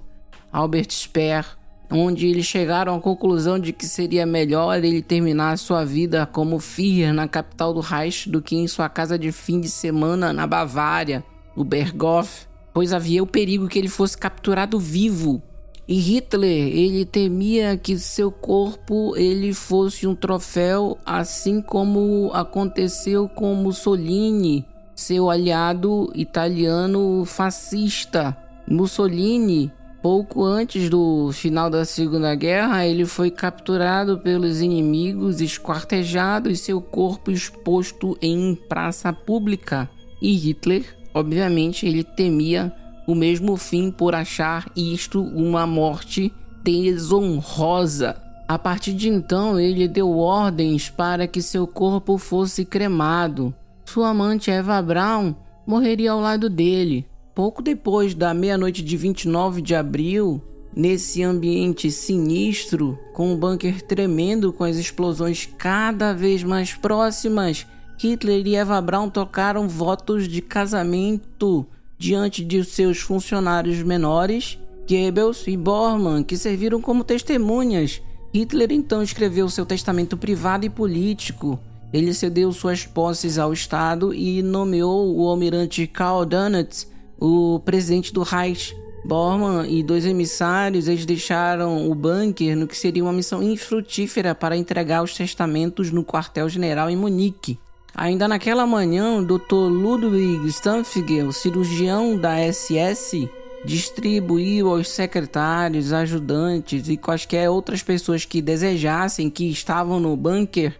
Albert 0.51 0.91
Speer, 0.91 1.45
onde 1.91 2.27
eles 2.27 2.45
chegaram 2.45 2.95
à 2.95 3.01
conclusão 3.01 3.59
de 3.59 3.73
que 3.73 3.85
seria 3.85 4.25
melhor 4.25 4.83
ele 4.83 5.01
terminar 5.01 5.57
sua 5.57 5.83
vida 5.83 6.25
como 6.25 6.59
Führer 6.59 7.13
na 7.13 7.27
capital 7.27 7.73
do 7.73 7.79
Reich 7.79 8.29
do 8.29 8.41
que 8.41 8.55
em 8.55 8.67
sua 8.67 8.87
casa 8.89 9.19
de 9.19 9.31
fim 9.31 9.59
de 9.59 9.69
semana 9.69 10.31
na 10.31 10.47
Bavária, 10.47 11.23
o 11.55 11.63
Berghof, 11.63 12.47
pois 12.73 12.93
havia 12.93 13.21
o 13.21 13.27
perigo 13.27 13.67
que 13.67 13.77
ele 13.77 13.89
fosse 13.89 14.17
capturado 14.17 14.79
vivo. 14.79 15.41
E 15.87 15.95
Hitler, 15.95 16.67
ele 16.67 17.05
temia 17.05 17.75
que 17.75 17.97
seu 17.97 18.31
corpo 18.31 19.13
ele 19.17 19.53
fosse 19.53 20.07
um 20.07 20.15
troféu, 20.15 20.97
assim 21.05 21.61
como 21.61 22.31
aconteceu 22.33 23.27
com 23.27 23.53
Mussolini, 23.55 24.65
seu 24.95 25.29
aliado 25.29 26.09
italiano 26.15 27.25
fascista. 27.25 28.37
Mussolini 28.65 29.71
Pouco 30.01 30.43
antes 30.43 30.89
do 30.89 31.31
final 31.31 31.69
da 31.69 31.85
Segunda 31.85 32.33
Guerra, 32.33 32.87
ele 32.87 33.05
foi 33.05 33.29
capturado 33.29 34.17
pelos 34.17 34.59
inimigos, 34.59 35.41
esquartejado 35.41 36.49
e 36.49 36.55
seu 36.55 36.81
corpo 36.81 37.29
exposto 37.29 38.17
em 38.19 38.55
praça 38.55 39.13
pública. 39.13 39.87
E 40.19 40.33
Hitler, 40.35 40.83
obviamente, 41.13 41.85
ele 41.85 42.03
temia 42.03 42.73
o 43.05 43.13
mesmo 43.13 43.55
fim 43.57 43.91
por 43.91 44.15
achar 44.15 44.71
isto 44.75 45.21
uma 45.21 45.67
morte 45.67 46.33
desonrosa. 46.63 48.15
A 48.47 48.57
partir 48.57 48.93
de 48.93 49.07
então, 49.07 49.59
ele 49.59 49.87
deu 49.87 50.17
ordens 50.17 50.89
para 50.89 51.27
que 51.27 51.43
seu 51.43 51.67
corpo 51.67 52.17
fosse 52.17 52.65
cremado. 52.65 53.53
Sua 53.85 54.09
amante 54.09 54.49
Eva 54.49 54.81
Braun 54.81 55.35
morreria 55.65 56.11
ao 56.11 56.19
lado 56.19 56.49
dele. 56.49 57.05
Pouco 57.33 57.61
depois 57.61 58.13
da 58.13 58.33
meia-noite 58.33 58.83
de 58.83 58.97
29 58.97 59.61
de 59.61 59.73
abril, 59.73 60.41
nesse 60.75 61.23
ambiente 61.23 61.89
sinistro, 61.89 62.99
com 63.13 63.33
um 63.33 63.37
bunker 63.37 63.81
tremendo 63.81 64.51
com 64.51 64.65
as 64.65 64.75
explosões 64.75 65.47
cada 65.57 66.13
vez 66.13 66.43
mais 66.43 66.73
próximas, 66.73 67.65
Hitler 67.97 68.45
e 68.45 68.55
Eva 68.55 68.81
Braun 68.81 69.09
tocaram 69.09 69.67
votos 69.67 70.27
de 70.27 70.41
casamento 70.41 71.65
diante 71.97 72.43
de 72.43 72.63
seus 72.65 72.99
funcionários 72.99 73.81
menores, 73.83 74.57
Goebbels 74.89 75.47
e 75.47 75.55
Bormann, 75.55 76.23
que 76.23 76.35
serviram 76.35 76.81
como 76.81 77.03
testemunhas. 77.03 78.01
Hitler 78.33 78.71
então 78.71 79.01
escreveu 79.01 79.47
seu 79.47 79.65
testamento 79.65 80.17
privado 80.17 80.65
e 80.65 80.69
político. 80.69 81.59
Ele 81.93 82.13
cedeu 82.13 82.51
suas 82.51 82.85
posses 82.85 83.37
ao 83.37 83.53
Estado 83.53 84.13
e 84.13 84.41
nomeou 84.41 85.15
o 85.15 85.27
almirante 85.27 85.85
Karl 85.87 86.25
Donitz 86.25 86.90
o 87.21 87.59
presidente 87.59 88.11
do 88.11 88.23
Reich, 88.23 88.75
Bormann 89.05 89.69
e 89.69 89.83
dois 89.83 90.07
emissários, 90.07 90.87
eles 90.87 91.05
deixaram 91.05 91.89
o 91.89 91.93
bunker 91.93 92.57
no 92.57 92.67
que 92.67 92.75
seria 92.75 93.03
uma 93.03 93.13
missão 93.13 93.43
infrutífera 93.43 94.33
para 94.33 94.57
entregar 94.57 95.03
os 95.03 95.13
testamentos 95.13 95.91
no 95.91 96.03
quartel-general 96.03 96.89
em 96.89 96.95
Munique. 96.95 97.59
Ainda 97.93 98.27
naquela 98.27 98.65
manhã, 98.65 99.17
o 99.17 99.25
Dr. 99.25 99.69
Ludwig 99.69 100.47
Stampfiger, 100.47 101.27
o 101.27 101.33
cirurgião 101.33 102.17
da 102.17 102.37
SS, 102.51 103.29
distribuiu 103.63 104.69
aos 104.69 104.89
secretários, 104.89 105.93
ajudantes 105.93 106.89
e 106.89 106.97
quaisquer 106.97 107.49
outras 107.49 107.83
pessoas 107.83 108.25
que 108.25 108.41
desejassem 108.41 109.29
que 109.29 109.47
estavam 109.51 109.99
no 109.99 110.17
bunker 110.17 110.79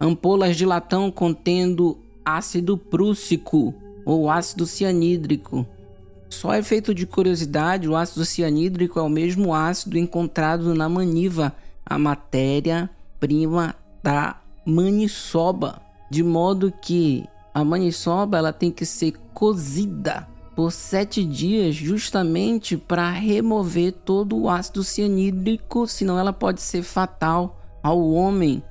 ampolas 0.00 0.56
de 0.56 0.66
latão 0.66 1.10
contendo 1.10 1.98
ácido 2.24 2.76
prússico 2.76 3.74
ou 4.08 4.30
ácido 4.30 4.66
cianídrico. 4.66 5.66
Só 6.30 6.54
efeito 6.54 6.94
de 6.94 7.04
curiosidade, 7.06 7.86
o 7.86 7.94
ácido 7.94 8.24
cianídrico 8.24 8.98
é 8.98 9.02
o 9.02 9.08
mesmo 9.08 9.54
ácido 9.54 9.98
encontrado 9.98 10.74
na 10.74 10.88
maniva, 10.88 11.54
a 11.84 11.98
matéria-prima 11.98 13.74
da 14.02 14.40
maniçoba, 14.64 15.82
de 16.10 16.22
modo 16.22 16.72
que 16.72 17.26
a 17.52 17.62
maniçoba 17.62 18.38
ela 18.38 18.52
tem 18.52 18.70
que 18.70 18.86
ser 18.86 19.12
cozida 19.34 20.26
por 20.56 20.72
sete 20.72 21.22
dias 21.22 21.74
justamente 21.74 22.78
para 22.78 23.10
remover 23.10 23.92
todo 23.92 24.38
o 24.38 24.48
ácido 24.48 24.82
cianídrico, 24.82 25.86
senão 25.86 26.18
ela 26.18 26.32
pode 26.32 26.62
ser 26.62 26.82
fatal 26.82 27.60
ao 27.82 28.10
homem. 28.10 28.62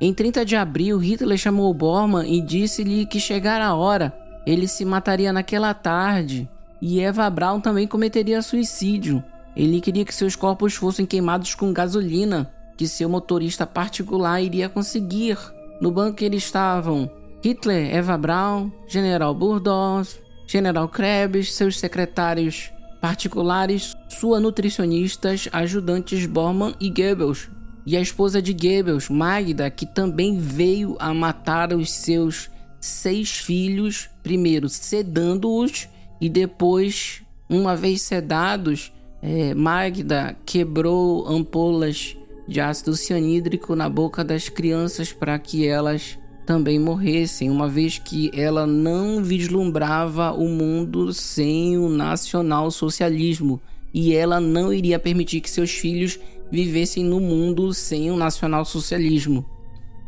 Em 0.00 0.14
30 0.14 0.42
de 0.42 0.56
abril, 0.56 0.96
Hitler 0.96 1.36
chamou 1.36 1.72
Bormann 1.74 2.32
e 2.32 2.40
disse-lhe 2.40 3.04
que 3.04 3.20
chegara 3.20 3.66
a 3.66 3.74
hora 3.74 4.23
ele 4.46 4.68
se 4.68 4.84
mataria 4.84 5.32
naquela 5.32 5.72
tarde 5.72 6.48
e 6.80 7.00
Eva 7.00 7.28
Braun 7.30 7.60
também 7.60 7.86
cometeria 7.86 8.42
suicídio. 8.42 9.24
Ele 9.56 9.80
queria 9.80 10.04
que 10.04 10.14
seus 10.14 10.36
corpos 10.36 10.74
fossem 10.74 11.06
queimados 11.06 11.54
com 11.54 11.72
gasolina, 11.72 12.52
que 12.76 12.86
seu 12.86 13.08
motorista 13.08 13.66
particular 13.66 14.42
iria 14.42 14.68
conseguir. 14.68 15.38
No 15.80 15.90
bunker 15.90 16.34
estavam 16.34 17.10
Hitler, 17.42 17.94
Eva 17.94 18.18
Braun, 18.18 18.70
General 18.88 19.34
Burdorf, 19.34 20.18
General 20.46 20.88
Krebs, 20.88 21.54
seus 21.54 21.78
secretários 21.78 22.70
particulares, 23.00 23.94
sua 24.08 24.40
nutricionistas, 24.40 25.48
ajudantes 25.52 26.26
Bormann 26.26 26.74
e 26.80 26.88
Goebbels, 26.88 27.50
e 27.86 27.96
a 27.96 28.00
esposa 28.00 28.40
de 28.40 28.54
Goebbels, 28.54 29.10
Magda, 29.10 29.70
que 29.70 29.84
também 29.84 30.38
veio 30.38 30.96
a 30.98 31.12
matar 31.12 31.72
os 31.74 31.90
seus 31.90 32.48
seis 32.84 33.38
filhos, 33.38 34.10
primeiro 34.22 34.68
sedando-os 34.68 35.88
e 36.20 36.28
depois, 36.28 37.22
uma 37.48 37.74
vez 37.74 38.02
sedados, 38.02 38.92
é, 39.22 39.54
Magda 39.54 40.36
quebrou 40.44 41.26
ampolas 41.26 42.14
de 42.46 42.60
ácido 42.60 42.94
cianídrico 42.94 43.74
na 43.74 43.88
boca 43.88 44.22
das 44.22 44.50
crianças 44.50 45.14
para 45.14 45.38
que 45.38 45.66
elas 45.66 46.18
também 46.44 46.78
morressem, 46.78 47.50
uma 47.50 47.68
vez 47.68 47.98
que 47.98 48.30
ela 48.34 48.66
não 48.66 49.24
vislumbrava 49.24 50.32
o 50.32 50.46
mundo 50.46 51.10
sem 51.14 51.78
o 51.78 51.88
nacional 51.88 52.70
socialismo 52.70 53.62
e 53.94 54.14
ela 54.14 54.38
não 54.38 54.70
iria 54.70 54.98
permitir 54.98 55.40
que 55.40 55.48
seus 55.48 55.70
filhos 55.70 56.20
vivessem 56.50 57.02
no 57.02 57.18
mundo 57.18 57.72
sem 57.72 58.10
o 58.10 58.16
nacionalsocialismo. 58.16 59.53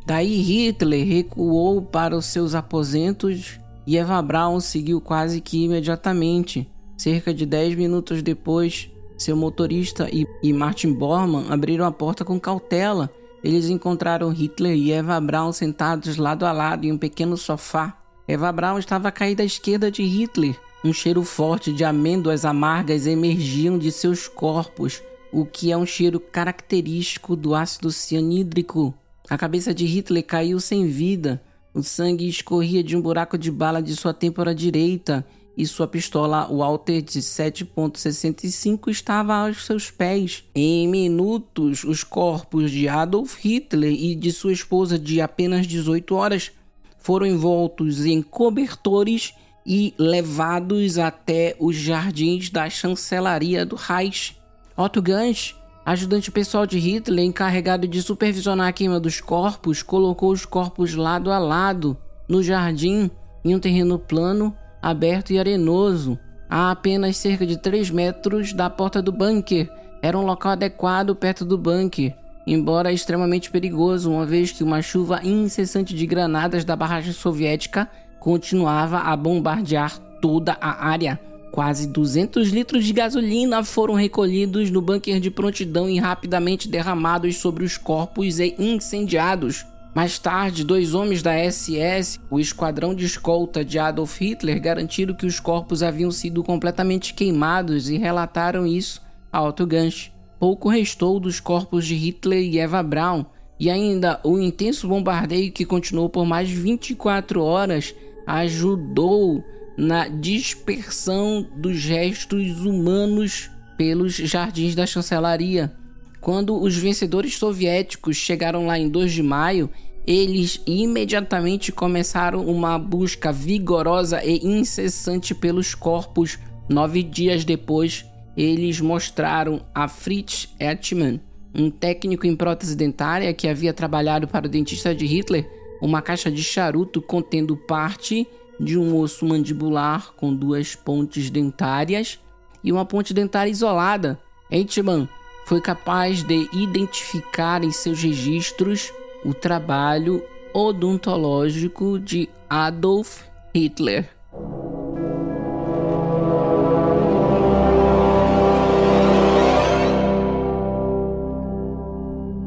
Daí 0.07 0.37
Hitler 0.37 1.05
recuou 1.05 1.83
para 1.83 2.16
os 2.16 2.27
seus 2.27 2.55
aposentos 2.55 3.59
e 3.85 3.99
Eva 3.99 4.23
Braun 4.23 4.61
seguiu 4.61 5.01
quase 5.01 5.40
que 5.40 5.64
imediatamente. 5.64 6.71
Cerca 6.97 7.35
de 7.35 7.45
10 7.45 7.75
minutos 7.75 8.23
depois, 8.23 8.88
seu 9.19 9.37
motorista 9.37 10.09
e 10.40 10.53
Martin 10.53 10.92
Bormann 10.92 11.51
abriram 11.51 11.85
a 11.85 11.90
porta 11.90 12.25
com 12.25 12.38
cautela. 12.38 13.11
Eles 13.42 13.69
encontraram 13.69 14.31
Hitler 14.31 14.77
e 14.77 14.92
Eva 14.92 15.21
Braun 15.21 15.53
sentados 15.53 16.16
lado 16.16 16.47
a 16.47 16.53
lado 16.53 16.85
em 16.85 16.92
um 16.92 16.99
pequeno 16.99 17.37
sofá. 17.37 17.99
Eva 18.29 18.53
Braun 18.53 18.79
estava 18.79 19.11
caída 19.11 19.42
à 19.42 19.47
esquerda 19.47 19.90
de 19.90 20.05
Hitler. 20.05 20.57
Um 20.85 20.92
cheiro 20.92 21.25
forte 21.25 21.73
de 21.73 21.83
amêndoas 21.83 22.45
amargas 22.45 23.09
emergiam 23.09 23.77
de 23.77 23.90
seus 23.90 24.29
corpos, 24.29 25.03
o 25.33 25.45
que 25.45 25.73
é 25.73 25.77
um 25.77 25.85
cheiro 25.85 26.21
característico 26.21 27.35
do 27.35 27.57
ácido 27.57 27.90
cianídrico. 27.90 28.95
A 29.29 29.37
cabeça 29.37 29.75
de 29.75 29.85
Hitler 29.85 30.25
caiu 30.25 30.61
sem 30.61 30.87
vida. 30.87 31.43
O 31.75 31.83
sangue 31.83 32.29
escorria 32.29 32.83
de 32.83 32.97
um 32.97 33.01
buraco 33.01 33.37
de 33.37 33.51
bala 33.51 33.83
de 33.83 33.95
sua 33.97 34.15
têmpora 34.15 34.55
direita 34.55 35.27
e 35.57 35.67
sua 35.67 35.89
pistola 35.89 36.47
Walter 36.47 37.03
de 37.03 37.21
7.65 37.21 38.89
estava 38.89 39.35
aos 39.35 39.65
seus 39.65 39.91
pés. 39.91 40.45
Em 40.55 40.87
minutos, 40.87 41.83
os 41.83 42.05
corpos 42.05 42.71
de 42.71 42.89
Adolf 42.89 43.39
Hitler 43.45 43.93
e 43.93 44.15
de 44.15 44.31
sua 44.31 44.53
esposa 44.53 44.99
de 44.99 45.21
apenas 45.21 45.67
18 45.67 46.15
horas 46.15 46.53
foram 46.99 47.27
envoltos 47.27 48.05
em 48.05 48.23
cobertores 48.23 49.35
e 49.65 49.93
levados 49.99 50.99
até 50.99 51.57
os 51.59 51.75
jardins 51.75 52.49
da 52.49 52.71
chancelaria 52.71 53.67
do 53.67 53.75
Reich. 53.75 54.37
Otto 54.77 55.03
Gans, 55.03 55.57
ajudante 55.87 56.33
pessoal 56.33 56.66
de 56.66 56.81
Hitler 56.81 57.25
encarregado 57.25 57.87
de 57.87 58.03
supervisionar 58.03 58.66
a 58.66 58.72
queima 58.72 58.99
dos 58.99 59.20
corpos, 59.20 59.85
colocou 59.85 60.33
os 60.33 60.44
corpos 60.44 60.96
lado 60.96 61.31
a 61.31 61.38
lado 61.38 61.96
no 62.29 62.42
jardim 62.42 63.09
em 63.44 63.55
um 63.55 63.61
terreno 63.61 63.96
plano 63.96 64.53
aberto 64.83 65.33
e 65.33 65.38
arenoso, 65.38 66.18
a 66.51 66.72
apenas 66.72 67.16
cerca 67.16 67.46
de 67.46 67.57
3 67.57 67.90
metros 67.90 68.53
da 68.53 68.68
porta 68.68 69.01
do 69.01 69.12
bunker. 69.12 69.70
Era 70.03 70.18
um 70.18 70.27
local 70.27 70.53
adequado 70.53 71.14
perto 71.14 71.44
do 71.44 71.57
bunker, 71.57 72.16
embora 72.44 72.92
extremamente 72.92 73.49
perigoso, 73.49 74.11
uma 74.11 74.27
vez 74.27 74.51
que 74.51 74.64
uma 74.64 74.83
chuva 74.83 75.20
incessante 75.25 75.94
de 75.94 76.05
granadas 76.05 76.64
da 76.64 76.75
barragem 76.75 77.12
soviética 77.12 77.88
continuava 78.18 78.99
a 78.99 79.16
bombardear 79.16 79.96
toda 80.20 80.57
a 80.61 80.85
área. 80.88 81.20
Quase 81.57 81.87
200 81.87 82.51
litros 82.51 82.85
de 82.85 82.92
gasolina 82.92 83.64
foram 83.64 83.95
recolhidos 83.95 84.71
no 84.71 84.83
bunker 84.83 85.19
de 85.19 85.31
prontidão 85.31 85.88
e 85.88 85.99
rapidamente 85.99 86.69
derramados 86.69 87.38
sobre 87.38 87.64
os 87.64 87.79
corpos 87.79 88.38
e 88.38 88.55
incendiados. 88.59 89.64
Mais 89.95 90.19
tarde, 90.19 90.62
dois 90.62 90.92
homens 90.92 91.23
da 91.23 91.33
SS, 91.33 92.21
o 92.31 92.38
esquadrão 92.38 92.95
de 92.95 93.07
escolta 93.07 93.64
de 93.64 93.79
Adolf 93.79 94.21
Hitler, 94.21 94.61
garantiram 94.61 95.14
que 95.14 95.25
os 95.25 95.40
corpos 95.40 95.83
haviam 95.83 96.11
sido 96.11 96.45
completamente 96.45 97.14
queimados 97.14 97.88
e 97.88 97.97
relataram 97.97 98.66
isso 98.66 99.01
a 99.33 99.42
Otto 99.42 99.64
Gansch. 99.64 100.12
Pouco 100.38 100.69
restou 100.69 101.19
dos 101.19 101.40
corpos 101.40 101.87
de 101.87 101.95
Hitler 101.95 102.42
e 102.42 102.59
Eva 102.59 102.83
Braun, 102.83 103.25
e 103.59 103.71
ainda 103.71 104.21
o 104.23 104.38
intenso 104.38 104.87
bombardeio 104.87 105.51
que 105.51 105.64
continuou 105.64 106.11
por 106.11 106.27
mais 106.27 106.51
24 106.51 107.42
horas 107.42 107.95
ajudou 108.27 109.42
na 109.77 110.09
dispersão 110.09 111.47
dos 111.57 111.85
restos 111.85 112.65
humanos 112.65 113.51
pelos 113.77 114.15
jardins 114.15 114.75
da 114.75 114.87
chancelaria. 114.87 115.73
Quando 116.21 116.61
os 116.61 116.77
vencedores 116.77 117.37
soviéticos 117.37 118.17
chegaram 118.17 118.67
lá 118.67 118.79
em 118.79 118.89
2 118.89 119.12
de 119.12 119.23
maio, 119.23 119.71
eles 120.07 120.62
imediatamente 120.67 121.73
começaram 121.73 122.47
uma 122.47 122.79
busca 122.79 123.33
vigorosa 123.33 124.25
e 124.25 124.39
incessante 124.47 125.35
pelos 125.35 125.75
corpos. 125.75 126.39
Nove 126.69 127.03
dias 127.03 127.45
depois, 127.45 128.05
eles 128.37 128.81
mostraram 128.81 129.65
a 129.75 129.89
Fritz 129.89 130.49
Etman, 130.59 131.21
um 131.55 131.71
técnico 131.71 132.27
em 132.27 132.37
prótese 132.37 132.77
dentária 132.77 133.33
que 133.35 133.49
havia 133.49 133.73
trabalhado 133.73 134.29
para 134.29 134.47
o 134.47 134.49
dentista 134.49 134.95
de 134.95 135.07
Hitler, 135.07 135.49
uma 135.83 136.01
caixa 136.03 136.31
de 136.31 136.43
charuto 136.43 137.03
contendo 137.03 137.57
parte 137.57 138.27
de 138.59 138.79
um 138.79 138.97
osso 138.99 139.27
mandibular 139.27 140.12
com 140.16 140.35
duas 140.35 140.75
pontes 140.75 141.31
dentárias 141.31 142.19
e 142.62 142.73
uma 142.73 142.85
ponte 142.85 143.14
dentária 143.14 143.51
isolada. 143.51 144.19
Eitman 144.51 145.09
foi 145.47 145.61
capaz 145.61 146.23
de 146.23 146.49
identificar 146.53 147.62
em 147.62 147.71
seus 147.71 148.03
registros 148.03 148.92
o 149.25 149.33
trabalho 149.33 150.23
odontológico 150.53 151.99
de 151.99 152.29
Adolf 152.49 153.23
Hitler. 153.55 154.11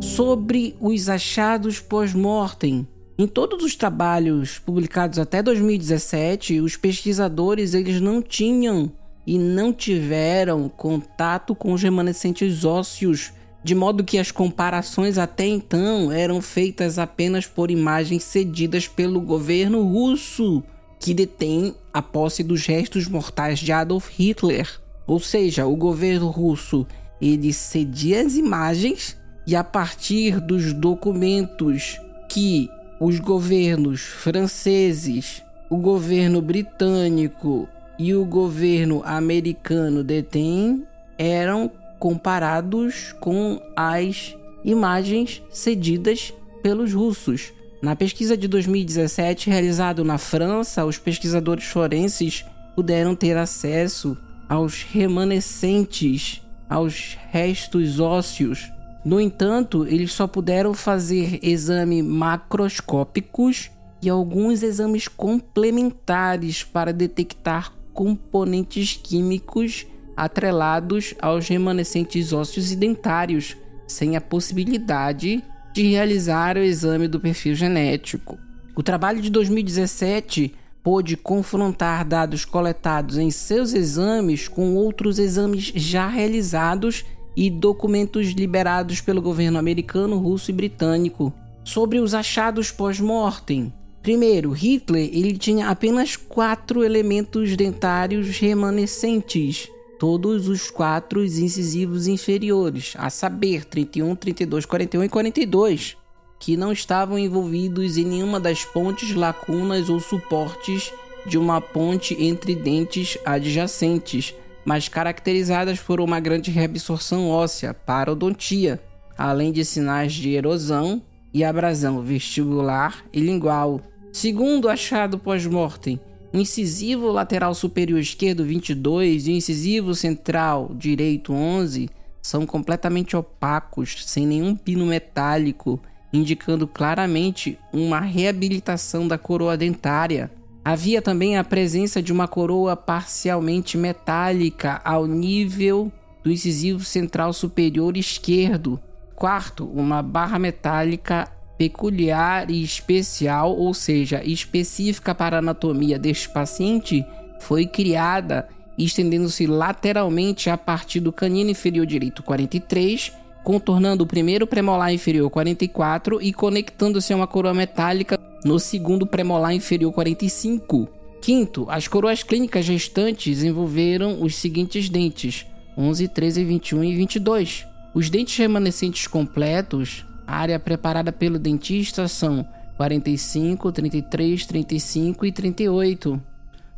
Sobre 0.02 0.76
os 0.82 1.08
achados 1.08 1.80
pós-mortem. 1.80 2.86
Em 3.20 3.28
todos 3.28 3.66
os 3.66 3.76
trabalhos 3.76 4.60
publicados 4.60 5.20
até 5.20 5.44
2017, 5.44 6.62
os 6.62 6.78
pesquisadores 6.78 7.74
eles 7.74 8.00
não 8.00 8.22
tinham 8.22 8.90
e 9.28 9.38
não 9.38 9.74
tiveram 9.74 10.70
contato 10.70 11.54
com 11.54 11.74
os 11.74 11.84
remanescentes 11.84 12.64
ósseos 12.64 13.34
de 13.62 13.76
modo 13.76 14.06
que 14.06 14.18
as 14.18 14.32
comparações 14.32 15.18
até 15.18 15.46
então 15.46 16.10
eram 16.10 16.42
feitas 16.42 16.98
apenas 16.98 17.46
por 17.46 17.70
imagens 17.70 18.24
cedidas 18.24 18.88
pelo 18.88 19.20
governo 19.20 19.84
russo, 19.84 20.64
que 20.98 21.14
detém 21.14 21.76
a 21.94 22.02
posse 22.02 22.42
dos 22.42 22.66
restos 22.66 23.06
mortais 23.06 23.60
de 23.60 23.74
Adolf 23.74 24.08
Hitler. 24.18 24.80
Ou 25.06 25.20
seja, 25.20 25.66
o 25.66 25.76
governo 25.76 26.30
russo 26.30 26.88
ele 27.20 27.52
cedia 27.52 28.22
as 28.22 28.36
imagens 28.36 29.18
e 29.46 29.58
a 29.58 29.64
partir 29.64 30.40
dos 30.40 30.72
documentos 30.72 32.00
que 32.30 32.70
os 33.00 33.20
governos 33.20 34.02
franceses, 34.02 35.44
o 35.70 35.78
governo 35.78 36.42
britânico 36.42 37.68
e 37.98 38.14
o 38.14 38.26
governo 38.26 39.02
americano 39.06 40.04
detêm, 40.04 40.86
eram 41.18 41.72
comparados 41.98 43.14
com 43.20 43.62
as 43.76 44.36
imagens 44.64 45.42
cedidas 45.50 46.34
pelos 46.62 46.94
russos. 46.94 47.54
Na 47.82 47.96
pesquisa 47.96 48.36
de 48.36 48.48
2017 48.48 49.50
realizada 49.50 50.04
na 50.04 50.18
França, 50.18 50.86
os 50.86 50.98
pesquisadores 50.98 51.66
forenses 51.66 52.46
puderam 52.76 53.16
ter 53.16 53.38
acesso 53.38 54.18
aos 54.48 54.84
remanescentes, 54.84 56.42
aos 56.70 57.18
restos 57.32 58.00
ósseos. 58.00 58.72
No 59.04 59.20
entanto, 59.20 59.86
eles 59.88 60.12
só 60.12 60.28
puderam 60.28 60.74
fazer 60.74 61.40
exames 61.42 62.04
macroscópicos 62.04 63.72
e 64.02 64.10
alguns 64.10 64.62
exames 64.64 65.08
complementares 65.08 66.64
para 66.64 66.94
detectar 66.94 67.74
componentes 67.94 69.00
químicos 69.02 69.86
atrelados 70.16 71.14
aos 71.22 71.48
remanescentes 71.48 72.34
ósseos 72.34 72.72
e 72.72 72.76
dentários, 72.76 73.56
sem 73.88 74.18
a 74.18 74.22
possibilidade 74.22 75.44
de 75.74 75.84
realizar 75.84 76.58
o 76.58 76.64
exame 76.64 77.08
do 77.08 77.20
perfil 77.20 77.56
genético. 77.56 78.38
O 78.76 78.84
trabalho 78.84 79.22
de 79.22 79.30
2017 79.30 80.54
pôde 80.84 81.16
confrontar 81.18 82.06
dados 82.06 82.46
coletados 82.46 83.18
em 83.18 83.32
seus 83.32 83.74
exames 83.74 84.48
com 84.48 84.76
outros 84.76 85.20
exames 85.20 85.72
já 85.76 86.08
realizados 86.08 87.06
e 87.36 87.50
documentos 87.50 88.28
liberados 88.28 89.02
pelo 89.02 89.22
governo 89.22 89.58
americano, 89.58 90.18
russo 90.18 90.52
e 90.52 90.54
britânico 90.54 91.34
sobre 91.64 92.00
os 92.00 92.14
achados 92.14 92.72
pós-mortem. 92.72 93.72
Primeiro, 94.02 94.52
Hitler 94.52 95.10
ele 95.14 95.38
tinha 95.38 95.70
apenas 95.70 96.16
quatro 96.16 96.84
elementos 96.84 97.56
dentários 97.56 98.40
remanescentes, 98.40 99.70
todos 100.00 100.48
os 100.48 100.72
quatro 100.72 101.24
incisivos 101.24 102.08
inferiores, 102.08 102.94
a 102.98 103.10
saber, 103.10 103.66
31, 103.66 104.16
32, 104.16 104.66
41 104.66 105.04
e 105.04 105.10
42, 105.10 105.98
que 106.40 106.56
não 106.56 106.72
estavam 106.72 107.20
envolvidos 107.20 107.98
em 107.98 108.06
nenhuma 108.06 108.40
das 108.40 108.64
pontes, 108.64 109.14
lacunas 109.14 109.90
ou 109.90 110.00
suportes 110.00 110.92
de 111.26 111.38
uma 111.38 111.60
ponte 111.60 112.16
entre 112.18 112.56
dentes 112.56 113.18
adjacentes, 113.26 114.34
mas 114.66 114.88
caracterizadas 114.88 115.80
por 115.80 116.00
uma 116.00 116.20
grande 116.20 116.52
reabsorção 116.52 117.30
óssea, 117.30 117.74
parodontia, 117.74 118.82
além 119.18 119.52
de 119.52 119.66
sinais 119.66 120.14
de 120.14 120.30
erosão 120.30 121.02
e 121.34 121.44
abrasão 121.44 122.02
vestibular 122.02 123.04
e 123.14 123.20
lingual. 123.20 123.82
Segundo 124.12 124.70
achado 124.70 125.20
pós-mortem, 125.20 126.00
incisivo 126.34 127.12
lateral 127.12 127.54
superior 127.54 128.00
esquerdo 128.00 128.44
22 128.44 129.28
e 129.28 129.32
incisivo 129.32 129.94
central 129.94 130.72
direito 130.76 131.34
11 131.34 131.90
são 132.22 132.46
completamente 132.46 133.16
opacos, 133.16 134.04
sem 134.06 134.28
nenhum 134.28 134.56
pino 134.56 134.86
metálico, 134.86 135.80
indicando 136.12 136.68
claramente 136.68 137.58
uma 137.72 138.00
reabilitação 138.00 139.08
da 139.08 139.18
coroa 139.18 139.56
dentária. 139.56 140.32
Havia 140.70 141.02
também 141.02 141.36
a 141.36 141.44
presença 141.44 142.00
de 142.00 142.14
uma 142.14 142.28
coroa 142.28 142.76
parcialmente 142.76 143.76
metálica 143.76 144.80
ao 144.86 145.08
nível 145.08 145.92
do 146.24 146.32
incisivo 146.32 146.84
central 146.84 147.34
superior 147.34 147.98
esquerdo. 147.98 148.80
Quarto, 149.16 149.66
uma 149.66 150.04
barra 150.04 150.38
metálica 150.38 151.28
peculiar 151.58 152.52
e 152.52 152.62
especial, 152.62 153.58
ou 153.58 153.74
seja, 153.74 154.24
específica 154.24 155.16
para 155.16 155.38
a 155.38 155.40
anatomia 155.40 155.98
deste 155.98 156.30
paciente, 156.30 157.04
foi 157.40 157.66
criada 157.66 158.48
estendendo-se 158.78 159.48
lateralmente 159.48 160.52
a 160.52 160.58
partir 160.58 161.00
do 161.00 161.12
canino 161.12 161.50
inferior 161.50 161.88
direito 161.88 162.22
43, 162.22 163.12
contornando 163.44 164.04
o 164.04 164.08
primeiro 164.08 164.46
premolar 164.46 164.94
inferior 164.94 165.32
44 165.32 166.22
e 166.22 166.32
conectando-se 166.32 167.12
a 167.12 167.16
uma 167.16 167.26
coroa 167.26 167.56
metálica 167.56 168.20
no 168.44 168.60
segundo 168.60 169.06
premolar 169.06 169.54
inferior 169.54 169.92
45. 169.92 170.88
Quinto, 171.22 171.66
as 171.70 171.88
coroas 171.88 172.24
clínicas 172.24 172.68
restantes 172.68 173.44
envolveram 173.44 174.22
os 174.22 174.36
seguintes 174.36 174.90
dentes: 174.90 175.46
11, 175.78 176.08
13, 176.08 176.44
21 176.44 176.84
e 176.84 176.96
22. 176.96 177.66
Os 177.94 178.10
dentes 178.10 178.38
remanescentes 178.38 179.08
completos 179.08 180.06
a 180.30 180.38
área 180.38 180.60
preparada 180.60 181.12
pelo 181.12 181.40
dentista 181.40 182.08
são 182.08 182.48
45, 182.78 183.72
33, 183.72 184.46
35 184.46 185.26
e 185.26 185.32
38. 185.32 186.22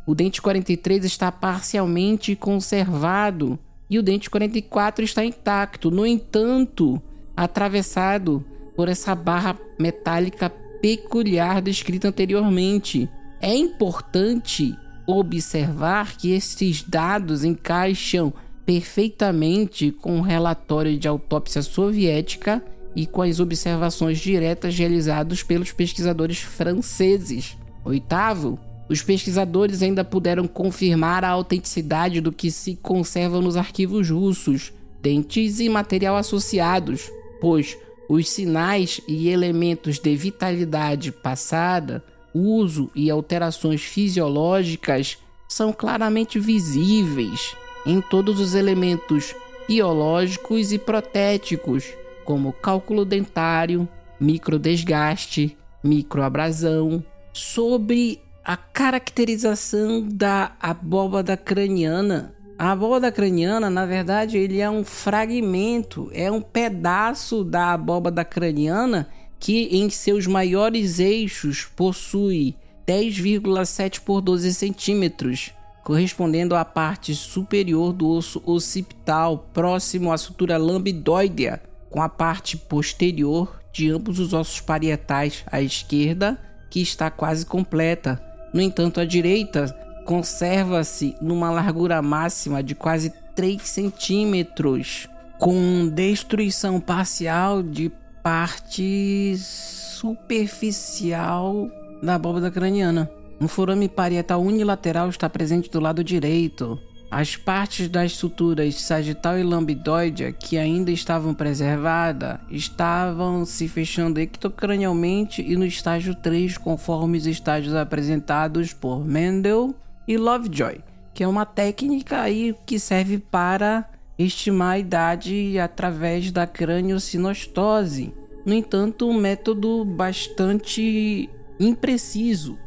O 0.06 0.14
dente 0.14 0.40
43 0.40 1.04
está 1.04 1.30
parcialmente 1.30 2.34
conservado 2.34 3.58
e 3.90 3.98
o 3.98 4.02
dente 4.02 4.30
44 4.30 5.04
está 5.04 5.22
intacto, 5.22 5.90
no 5.90 6.06
entanto, 6.06 7.00
atravessado 7.36 8.42
por 8.74 8.88
essa 8.88 9.14
barra 9.14 9.58
metálica 9.78 10.48
peculiar 10.82 11.62
descrita 11.62 12.08
anteriormente. 12.08 13.08
É 13.40 13.54
importante 13.54 14.76
observar 15.06 16.16
que 16.16 16.32
esses 16.32 16.82
dados 16.82 17.44
encaixam 17.44 18.32
perfeitamente 18.66 19.92
com 19.92 20.18
o 20.18 20.22
relatório 20.22 20.98
de 20.98 21.06
autópsia 21.06 21.62
soviética 21.62 22.62
e 22.94 23.06
com 23.06 23.22
as 23.22 23.40
observações 23.40 24.18
diretas 24.18 24.76
realizadas 24.76 25.42
pelos 25.42 25.72
pesquisadores 25.72 26.38
franceses. 26.38 27.56
Oitavo, 27.84 28.58
os 28.88 29.02
pesquisadores 29.02 29.82
ainda 29.82 30.04
puderam 30.04 30.46
confirmar 30.46 31.24
a 31.24 31.30
autenticidade 31.30 32.20
do 32.20 32.32
que 32.32 32.50
se 32.50 32.76
conserva 32.76 33.40
nos 33.40 33.56
arquivos 33.56 34.10
russos, 34.10 34.72
dentes 35.00 35.58
e 35.60 35.68
material 35.68 36.16
associados, 36.16 37.10
pois 37.40 37.76
os 38.08 38.28
sinais 38.28 39.00
e 39.06 39.28
elementos 39.28 39.98
de 39.98 40.14
vitalidade 40.14 41.12
passada, 41.12 42.04
uso 42.34 42.90
e 42.94 43.10
alterações 43.10 43.82
fisiológicas 43.82 45.18
são 45.48 45.72
claramente 45.72 46.38
visíveis 46.38 47.54
em 47.84 48.00
todos 48.00 48.40
os 48.40 48.54
elementos 48.54 49.34
biológicos 49.68 50.72
e 50.72 50.78
protéticos 50.78 51.92
como 52.24 52.52
cálculo 52.52 53.04
dentário, 53.04 53.88
microdesgaste, 54.20 55.56
microabrasão, 55.82 57.04
sobre 57.32 58.20
a 58.44 58.56
caracterização 58.56 60.06
da 60.06 60.52
abóbada 60.60 61.36
craniana. 61.36 62.34
A 62.62 62.70
abóbada 62.70 63.10
craniana, 63.10 63.68
na 63.68 63.84
verdade, 63.84 64.38
ele 64.38 64.60
é 64.60 64.70
um 64.70 64.84
fragmento, 64.84 66.08
é 66.14 66.30
um 66.30 66.40
pedaço 66.40 67.42
da 67.42 67.72
abóbada 67.72 68.24
craniana 68.24 69.08
que 69.40 69.64
em 69.72 69.90
seus 69.90 70.28
maiores 70.28 71.00
eixos 71.00 71.64
possui 71.64 72.54
10,7 72.86 73.98
por 74.02 74.20
12 74.20 74.54
centímetros, 74.54 75.50
correspondendo 75.82 76.54
à 76.54 76.64
parte 76.64 77.16
superior 77.16 77.92
do 77.92 78.08
osso 78.08 78.40
occipital, 78.46 79.44
próximo 79.52 80.12
à 80.12 80.16
sutura 80.16 80.56
lambdoidea, 80.56 81.60
com 81.90 82.00
a 82.00 82.08
parte 82.08 82.56
posterior 82.56 83.60
de 83.72 83.90
ambos 83.90 84.20
os 84.20 84.32
ossos 84.32 84.60
parietais 84.60 85.42
à 85.50 85.60
esquerda, 85.60 86.38
que 86.70 86.80
está 86.80 87.10
quase 87.10 87.44
completa. 87.44 88.22
No 88.54 88.60
entanto, 88.60 89.00
a 89.00 89.04
direita 89.04 89.76
conserva-se 90.04 91.16
numa 91.20 91.50
largura 91.50 92.02
máxima 92.02 92.62
de 92.62 92.74
quase 92.74 93.12
3 93.34 93.62
centímetros, 93.62 95.08
com 95.38 95.88
destruição 95.88 96.80
parcial 96.80 97.62
de 97.62 97.90
parte 98.22 99.34
superficial 99.38 101.68
da 102.02 102.14
abóbada 102.14 102.50
craniana. 102.50 103.10
Um 103.40 103.48
forame 103.48 103.88
parietal 103.88 104.40
unilateral 104.40 105.08
está 105.08 105.28
presente 105.28 105.70
do 105.70 105.80
lado 105.80 106.04
direito, 106.04 106.78
as 107.12 107.36
partes 107.36 107.90
das 107.90 108.12
suturas 108.12 108.80
sagital 108.80 109.38
e 109.38 109.42
lambdoide 109.42 110.32
que 110.32 110.56
ainda 110.56 110.90
estavam 110.90 111.34
preservadas 111.34 112.40
estavam 112.50 113.44
se 113.44 113.68
fechando 113.68 114.18
ectocranialmente 114.18 115.42
e 115.42 115.54
no 115.54 115.66
estágio 115.66 116.14
3, 116.14 116.56
conforme 116.56 117.18
os 117.18 117.26
estágios 117.26 117.74
apresentados 117.74 118.72
por 118.72 119.04
Mendel 119.04 119.74
e 120.06 120.16
Lovejoy, 120.16 120.80
que 121.14 121.22
é 121.22 121.28
uma 121.28 121.46
técnica 121.46 122.20
aí 122.20 122.54
que 122.66 122.78
serve 122.78 123.18
para 123.18 123.88
estimar 124.18 124.74
a 124.74 124.78
idade 124.78 125.58
através 125.58 126.30
da 126.30 126.46
crâniosinostose. 126.46 128.14
No 128.44 128.54
entanto, 128.54 129.08
um 129.08 129.18
método 129.18 129.84
bastante 129.84 131.30
impreciso 131.60 132.58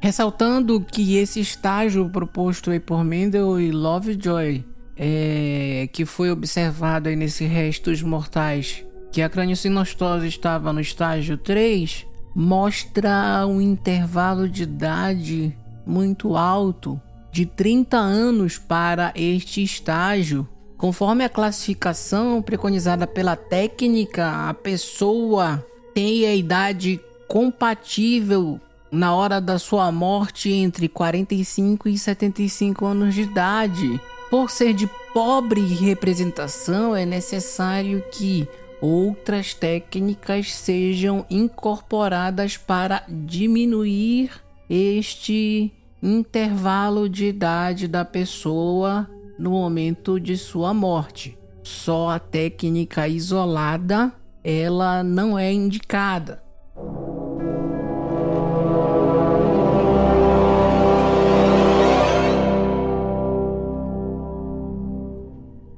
Ressaltando 0.00 0.80
que 0.80 1.16
esse 1.16 1.40
estágio 1.40 2.08
proposto 2.08 2.70
aí 2.70 2.78
por 2.78 3.02
Mendel 3.02 3.60
e 3.60 3.72
Lovejoy, 3.72 4.64
é, 4.96 5.88
que 5.92 6.04
foi 6.04 6.30
observado 6.30 7.08
aí 7.08 7.16
nesse 7.16 7.44
restos 7.44 8.00
mortais, 8.00 8.84
que 9.10 9.20
a 9.20 9.28
craniosinostose 9.28 10.28
estava 10.28 10.72
no 10.72 10.80
estágio 10.80 11.36
3, 11.36 12.06
mostra 12.32 13.44
um 13.44 13.60
intervalo 13.60 14.48
de 14.48 14.62
idade 14.62 15.58
muito 15.88 16.36
alto, 16.36 17.00
de 17.32 17.46
30 17.46 17.96
anos 17.96 18.58
para 18.58 19.12
este 19.16 19.62
estágio. 19.62 20.46
Conforme 20.76 21.24
a 21.24 21.28
classificação 21.28 22.40
preconizada 22.42 23.06
pela 23.06 23.34
técnica, 23.34 24.48
a 24.48 24.54
pessoa 24.54 25.64
tem 25.94 26.26
a 26.26 26.34
idade 26.34 27.00
compatível 27.26 28.60
na 28.90 29.14
hora 29.14 29.40
da 29.40 29.58
sua 29.58 29.90
morte 29.90 30.50
entre 30.50 30.88
45 30.88 31.88
e 31.88 31.98
75 31.98 32.86
anos 32.86 33.14
de 33.14 33.22
idade. 33.22 34.00
Por 34.30 34.50
ser 34.50 34.74
de 34.74 34.88
pobre 35.12 35.60
representação, 35.60 36.94
é 36.94 37.04
necessário 37.04 38.02
que 38.12 38.46
outras 38.80 39.54
técnicas 39.54 40.54
sejam 40.54 41.26
incorporadas 41.28 42.56
para 42.56 43.02
diminuir 43.08 44.30
este 44.68 45.72
intervalo 46.02 47.08
de 47.08 47.26
idade 47.26 47.88
da 47.88 48.04
pessoa 48.04 49.08
no 49.38 49.50
momento 49.50 50.18
de 50.18 50.36
sua 50.36 50.72
morte. 50.72 51.38
Só 51.62 52.10
a 52.10 52.18
técnica 52.18 53.06
isolada 53.06 54.12
ela 54.42 55.02
não 55.02 55.38
é 55.38 55.52
indicada. 55.52 56.42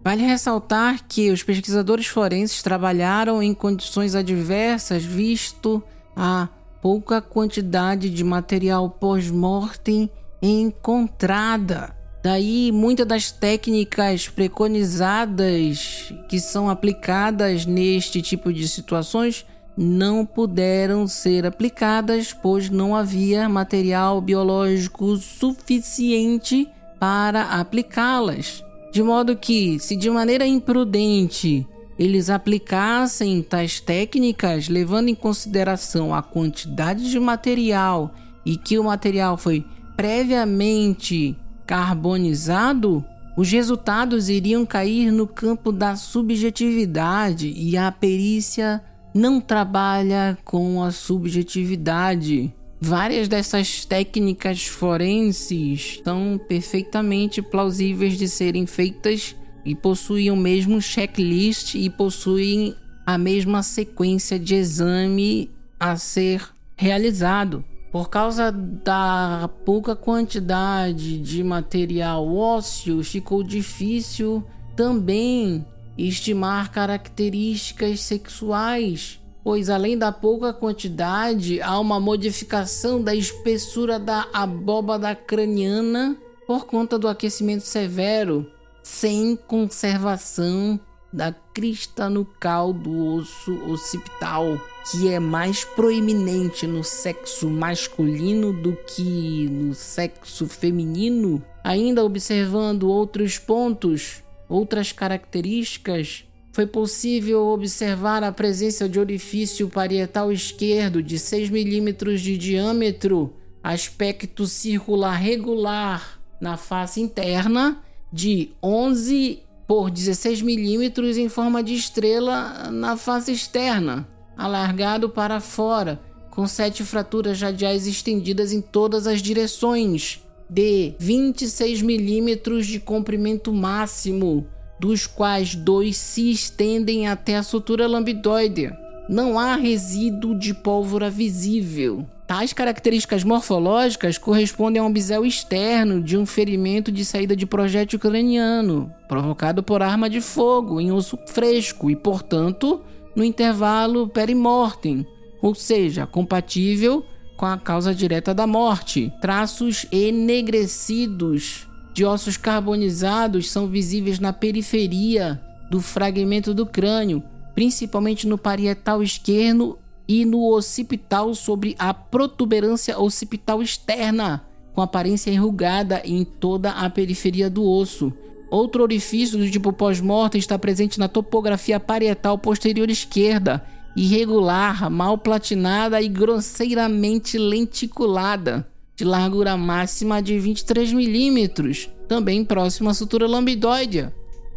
Vale 0.02 0.22
ressaltar 0.22 1.06
que 1.06 1.30
os 1.30 1.42
pesquisadores 1.42 2.06
forenses 2.06 2.62
trabalharam 2.62 3.42
em 3.42 3.52
condições 3.52 4.14
adversas, 4.14 5.04
visto 5.04 5.82
a 6.16 6.48
pouca 6.80 7.20
quantidade 7.20 8.10
de 8.10 8.24
material 8.24 8.90
pós-mortem 8.90 10.10
encontrada. 10.42 11.94
Daí, 12.22 12.70
muitas 12.70 13.06
das 13.06 13.30
técnicas 13.30 14.28
preconizadas 14.28 16.12
que 16.28 16.38
são 16.38 16.68
aplicadas 16.68 17.64
neste 17.64 18.20
tipo 18.20 18.52
de 18.52 18.68
situações 18.68 19.46
não 19.76 20.26
puderam 20.26 21.06
ser 21.06 21.46
aplicadas, 21.46 22.34
pois 22.34 22.68
não 22.68 22.94
havia 22.94 23.48
material 23.48 24.20
biológico 24.20 25.16
suficiente 25.16 26.68
para 26.98 27.42
aplicá-las. 27.42 28.62
De 28.92 29.02
modo 29.02 29.36
que, 29.36 29.78
se 29.78 29.96
de 29.96 30.10
maneira 30.10 30.46
imprudente 30.46 31.66
eles 32.00 32.30
aplicassem 32.30 33.42
tais 33.42 33.78
técnicas, 33.78 34.70
levando 34.70 35.10
em 35.10 35.14
consideração 35.14 36.14
a 36.14 36.22
quantidade 36.22 37.10
de 37.10 37.20
material 37.20 38.14
e 38.44 38.56
que 38.56 38.78
o 38.78 38.84
material 38.84 39.36
foi 39.36 39.62
previamente 39.98 41.36
carbonizado, 41.66 43.04
Os 43.36 43.50
resultados 43.50 44.28
iriam 44.28 44.66
cair 44.66 45.10
no 45.10 45.26
campo 45.26 45.72
da 45.72 45.96
subjetividade 45.96 47.52
e 47.56 47.76
a 47.76 47.90
perícia 47.90 48.82
não 49.14 49.40
trabalha 49.40 50.36
com 50.44 50.82
a 50.82 50.90
subjetividade. 50.90 52.52
Várias 52.80 53.28
dessas 53.28 53.84
técnicas 53.84 54.66
forenses 54.66 56.00
são 56.02 56.40
perfeitamente 56.48 57.40
plausíveis 57.40 58.18
de 58.18 58.28
serem 58.28 58.66
feitas 58.66 59.36
e 59.64 59.74
possuem 59.74 60.30
o 60.30 60.36
mesmo 60.36 60.80
checklist 60.80 61.74
e 61.74 61.88
possuem 61.90 62.74
a 63.06 63.18
mesma 63.18 63.62
sequência 63.62 64.38
de 64.38 64.54
exame 64.54 65.50
a 65.78 65.96
ser 65.96 66.48
realizado. 66.76 67.64
Por 67.90 68.08
causa 68.08 68.52
da 68.52 69.50
pouca 69.64 69.96
quantidade 69.96 71.18
de 71.18 71.42
material 71.42 72.32
ósseo, 72.32 73.02
ficou 73.02 73.42
difícil 73.42 74.44
também 74.76 75.66
estimar 75.98 76.70
características 76.70 78.00
sexuais, 78.00 79.20
pois 79.42 79.68
além 79.68 79.98
da 79.98 80.12
pouca 80.12 80.52
quantidade, 80.52 81.60
há 81.60 81.78
uma 81.80 81.98
modificação 81.98 83.02
da 83.02 83.14
espessura 83.14 83.98
da 83.98 84.26
abóbada 84.32 85.14
craniana 85.14 86.16
por 86.46 86.66
conta 86.66 86.98
do 86.98 87.08
aquecimento 87.08 87.62
severo, 87.62 88.46
sem 88.82 89.36
conservação 89.36 90.78
da 91.12 91.32
crista 91.32 92.08
nucal 92.08 92.72
do 92.72 93.14
osso 93.14 93.52
occipital, 93.70 94.60
que 94.90 95.08
é 95.08 95.18
mais 95.18 95.64
proeminente 95.64 96.66
no 96.66 96.84
sexo 96.84 97.50
masculino 97.50 98.52
do 98.52 98.76
que 98.76 99.48
no 99.50 99.74
sexo 99.74 100.46
feminino, 100.46 101.44
ainda 101.64 102.04
observando 102.04 102.84
outros 102.84 103.38
pontos, 103.38 104.22
outras 104.48 104.92
características, 104.92 106.24
foi 106.52 106.66
possível 106.66 107.46
observar 107.46 108.24
a 108.24 108.32
presença 108.32 108.88
de 108.88 108.98
orifício 108.98 109.68
parietal 109.68 110.32
esquerdo 110.32 111.02
de 111.02 111.18
6 111.18 111.48
milímetros 111.48 112.20
de 112.20 112.36
diâmetro, 112.36 113.34
aspecto 113.62 114.46
circular 114.46 115.14
regular 115.14 116.20
na 116.40 116.56
face 116.56 117.00
interna 117.00 117.80
de 118.12 118.50
11 118.62 119.40
por 119.66 119.90
16 119.90 120.42
milímetros 120.42 121.16
em 121.16 121.28
forma 121.28 121.62
de 121.62 121.74
estrela 121.74 122.70
na 122.72 122.96
face 122.96 123.30
externa, 123.30 124.08
alargado 124.36 125.08
para 125.08 125.40
fora, 125.40 126.00
com 126.30 126.46
sete 126.46 126.82
fraturas 126.82 127.40
radiais 127.40 127.86
estendidas 127.86 128.52
em 128.52 128.60
todas 128.60 129.06
as 129.06 129.22
direções, 129.22 130.20
de 130.48 130.94
26 130.98 131.82
milímetros 131.82 132.66
de 132.66 132.80
comprimento 132.80 133.52
máximo, 133.52 134.46
dos 134.80 135.06
quais 135.06 135.54
dois 135.54 135.96
se 135.96 136.30
estendem 136.30 137.06
até 137.06 137.36
a 137.36 137.42
sutura 137.42 137.86
lambidoide. 137.86 138.72
Não 139.08 139.38
há 139.38 139.54
resíduo 139.54 140.36
de 140.36 140.54
pólvora 140.54 141.10
visível. 141.10 142.06
Tais 142.30 142.52
características 142.52 143.24
morfológicas 143.24 144.16
correspondem 144.16 144.80
a 144.80 144.84
um 144.84 144.92
bisel 144.92 145.26
externo 145.26 146.00
de 146.00 146.16
um 146.16 146.24
ferimento 146.24 146.92
de 146.92 147.04
saída 147.04 147.34
de 147.34 147.44
projétil 147.44 147.98
craniano, 147.98 148.94
provocado 149.08 149.64
por 149.64 149.82
arma 149.82 150.08
de 150.08 150.20
fogo 150.20 150.80
em 150.80 150.92
osso 150.92 151.18
fresco 151.26 151.90
e, 151.90 151.96
portanto, 151.96 152.82
no 153.16 153.24
intervalo 153.24 154.06
perimortem, 154.08 155.04
ou 155.42 155.56
seja, 155.56 156.06
compatível 156.06 157.04
com 157.36 157.46
a 157.46 157.58
causa 157.58 157.92
direta 157.92 158.32
da 158.32 158.46
morte. 158.46 159.12
Traços 159.20 159.84
enegrecidos 159.90 161.66
de 161.92 162.04
ossos 162.04 162.36
carbonizados 162.36 163.50
são 163.50 163.66
visíveis 163.66 164.20
na 164.20 164.32
periferia 164.32 165.40
do 165.68 165.80
fragmento 165.80 166.54
do 166.54 166.64
crânio, 166.64 167.24
principalmente 167.56 168.24
no 168.28 168.38
parietal 168.38 169.02
esquerdo 169.02 169.76
e 170.10 170.24
no 170.24 170.56
occipital 170.56 171.32
sobre 171.36 171.76
a 171.78 171.94
protuberância 171.94 172.98
occipital 172.98 173.62
externa, 173.62 174.44
com 174.74 174.82
aparência 174.82 175.30
enrugada 175.30 176.02
em 176.04 176.24
toda 176.24 176.72
a 176.72 176.90
periferia 176.90 177.48
do 177.48 177.64
osso. 177.64 178.12
Outro 178.50 178.82
orifício 178.82 179.38
do 179.38 179.48
tipo 179.48 179.72
pós-mortem 179.72 180.40
está 180.40 180.58
presente 180.58 180.98
na 180.98 181.06
topografia 181.06 181.78
parietal 181.78 182.36
posterior 182.36 182.90
esquerda, 182.90 183.64
irregular, 183.96 184.90
mal 184.90 185.16
platinada 185.16 186.02
e 186.02 186.08
grosseiramente 186.08 187.38
lenticulada, 187.38 188.66
de 188.96 189.04
largura 189.04 189.56
máxima 189.56 190.20
de 190.20 190.40
23 190.40 190.92
milímetros, 190.92 191.88
também 192.08 192.44
próximo 192.44 192.90
à 192.90 192.94
sutura 192.94 193.28
lambidoide. 193.28 194.08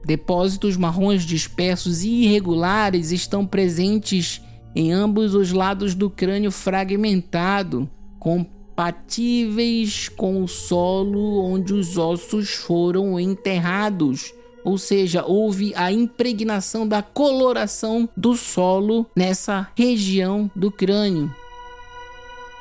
Depósitos 0.03 0.75
marrons 0.75 1.21
dispersos 1.23 2.01
e 2.01 2.23
irregulares 2.23 3.11
estão 3.11 3.45
presentes 3.45 4.41
em 4.75 4.91
ambos 4.91 5.35
os 5.35 5.51
lados 5.51 5.93
do 5.93 6.09
crânio 6.09 6.51
fragmentado, 6.51 7.89
compatíveis 8.19 10.09
com 10.09 10.43
o 10.43 10.47
solo 10.47 11.43
onde 11.43 11.73
os 11.73 11.97
ossos 11.97 12.49
foram 12.51 13.19
enterrados. 13.19 14.33
Ou 14.63 14.77
seja, 14.77 15.25
houve 15.25 15.73
a 15.75 15.91
impregnação 15.91 16.87
da 16.87 17.01
coloração 17.01 18.07
do 18.15 18.35
solo 18.35 19.05
nessa 19.15 19.67
região 19.75 20.49
do 20.55 20.71
crânio. 20.71 21.33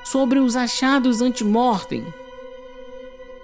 Sobre 0.05 0.41
os 0.41 0.57
achados 0.57 1.23
antemortem, 1.23 2.05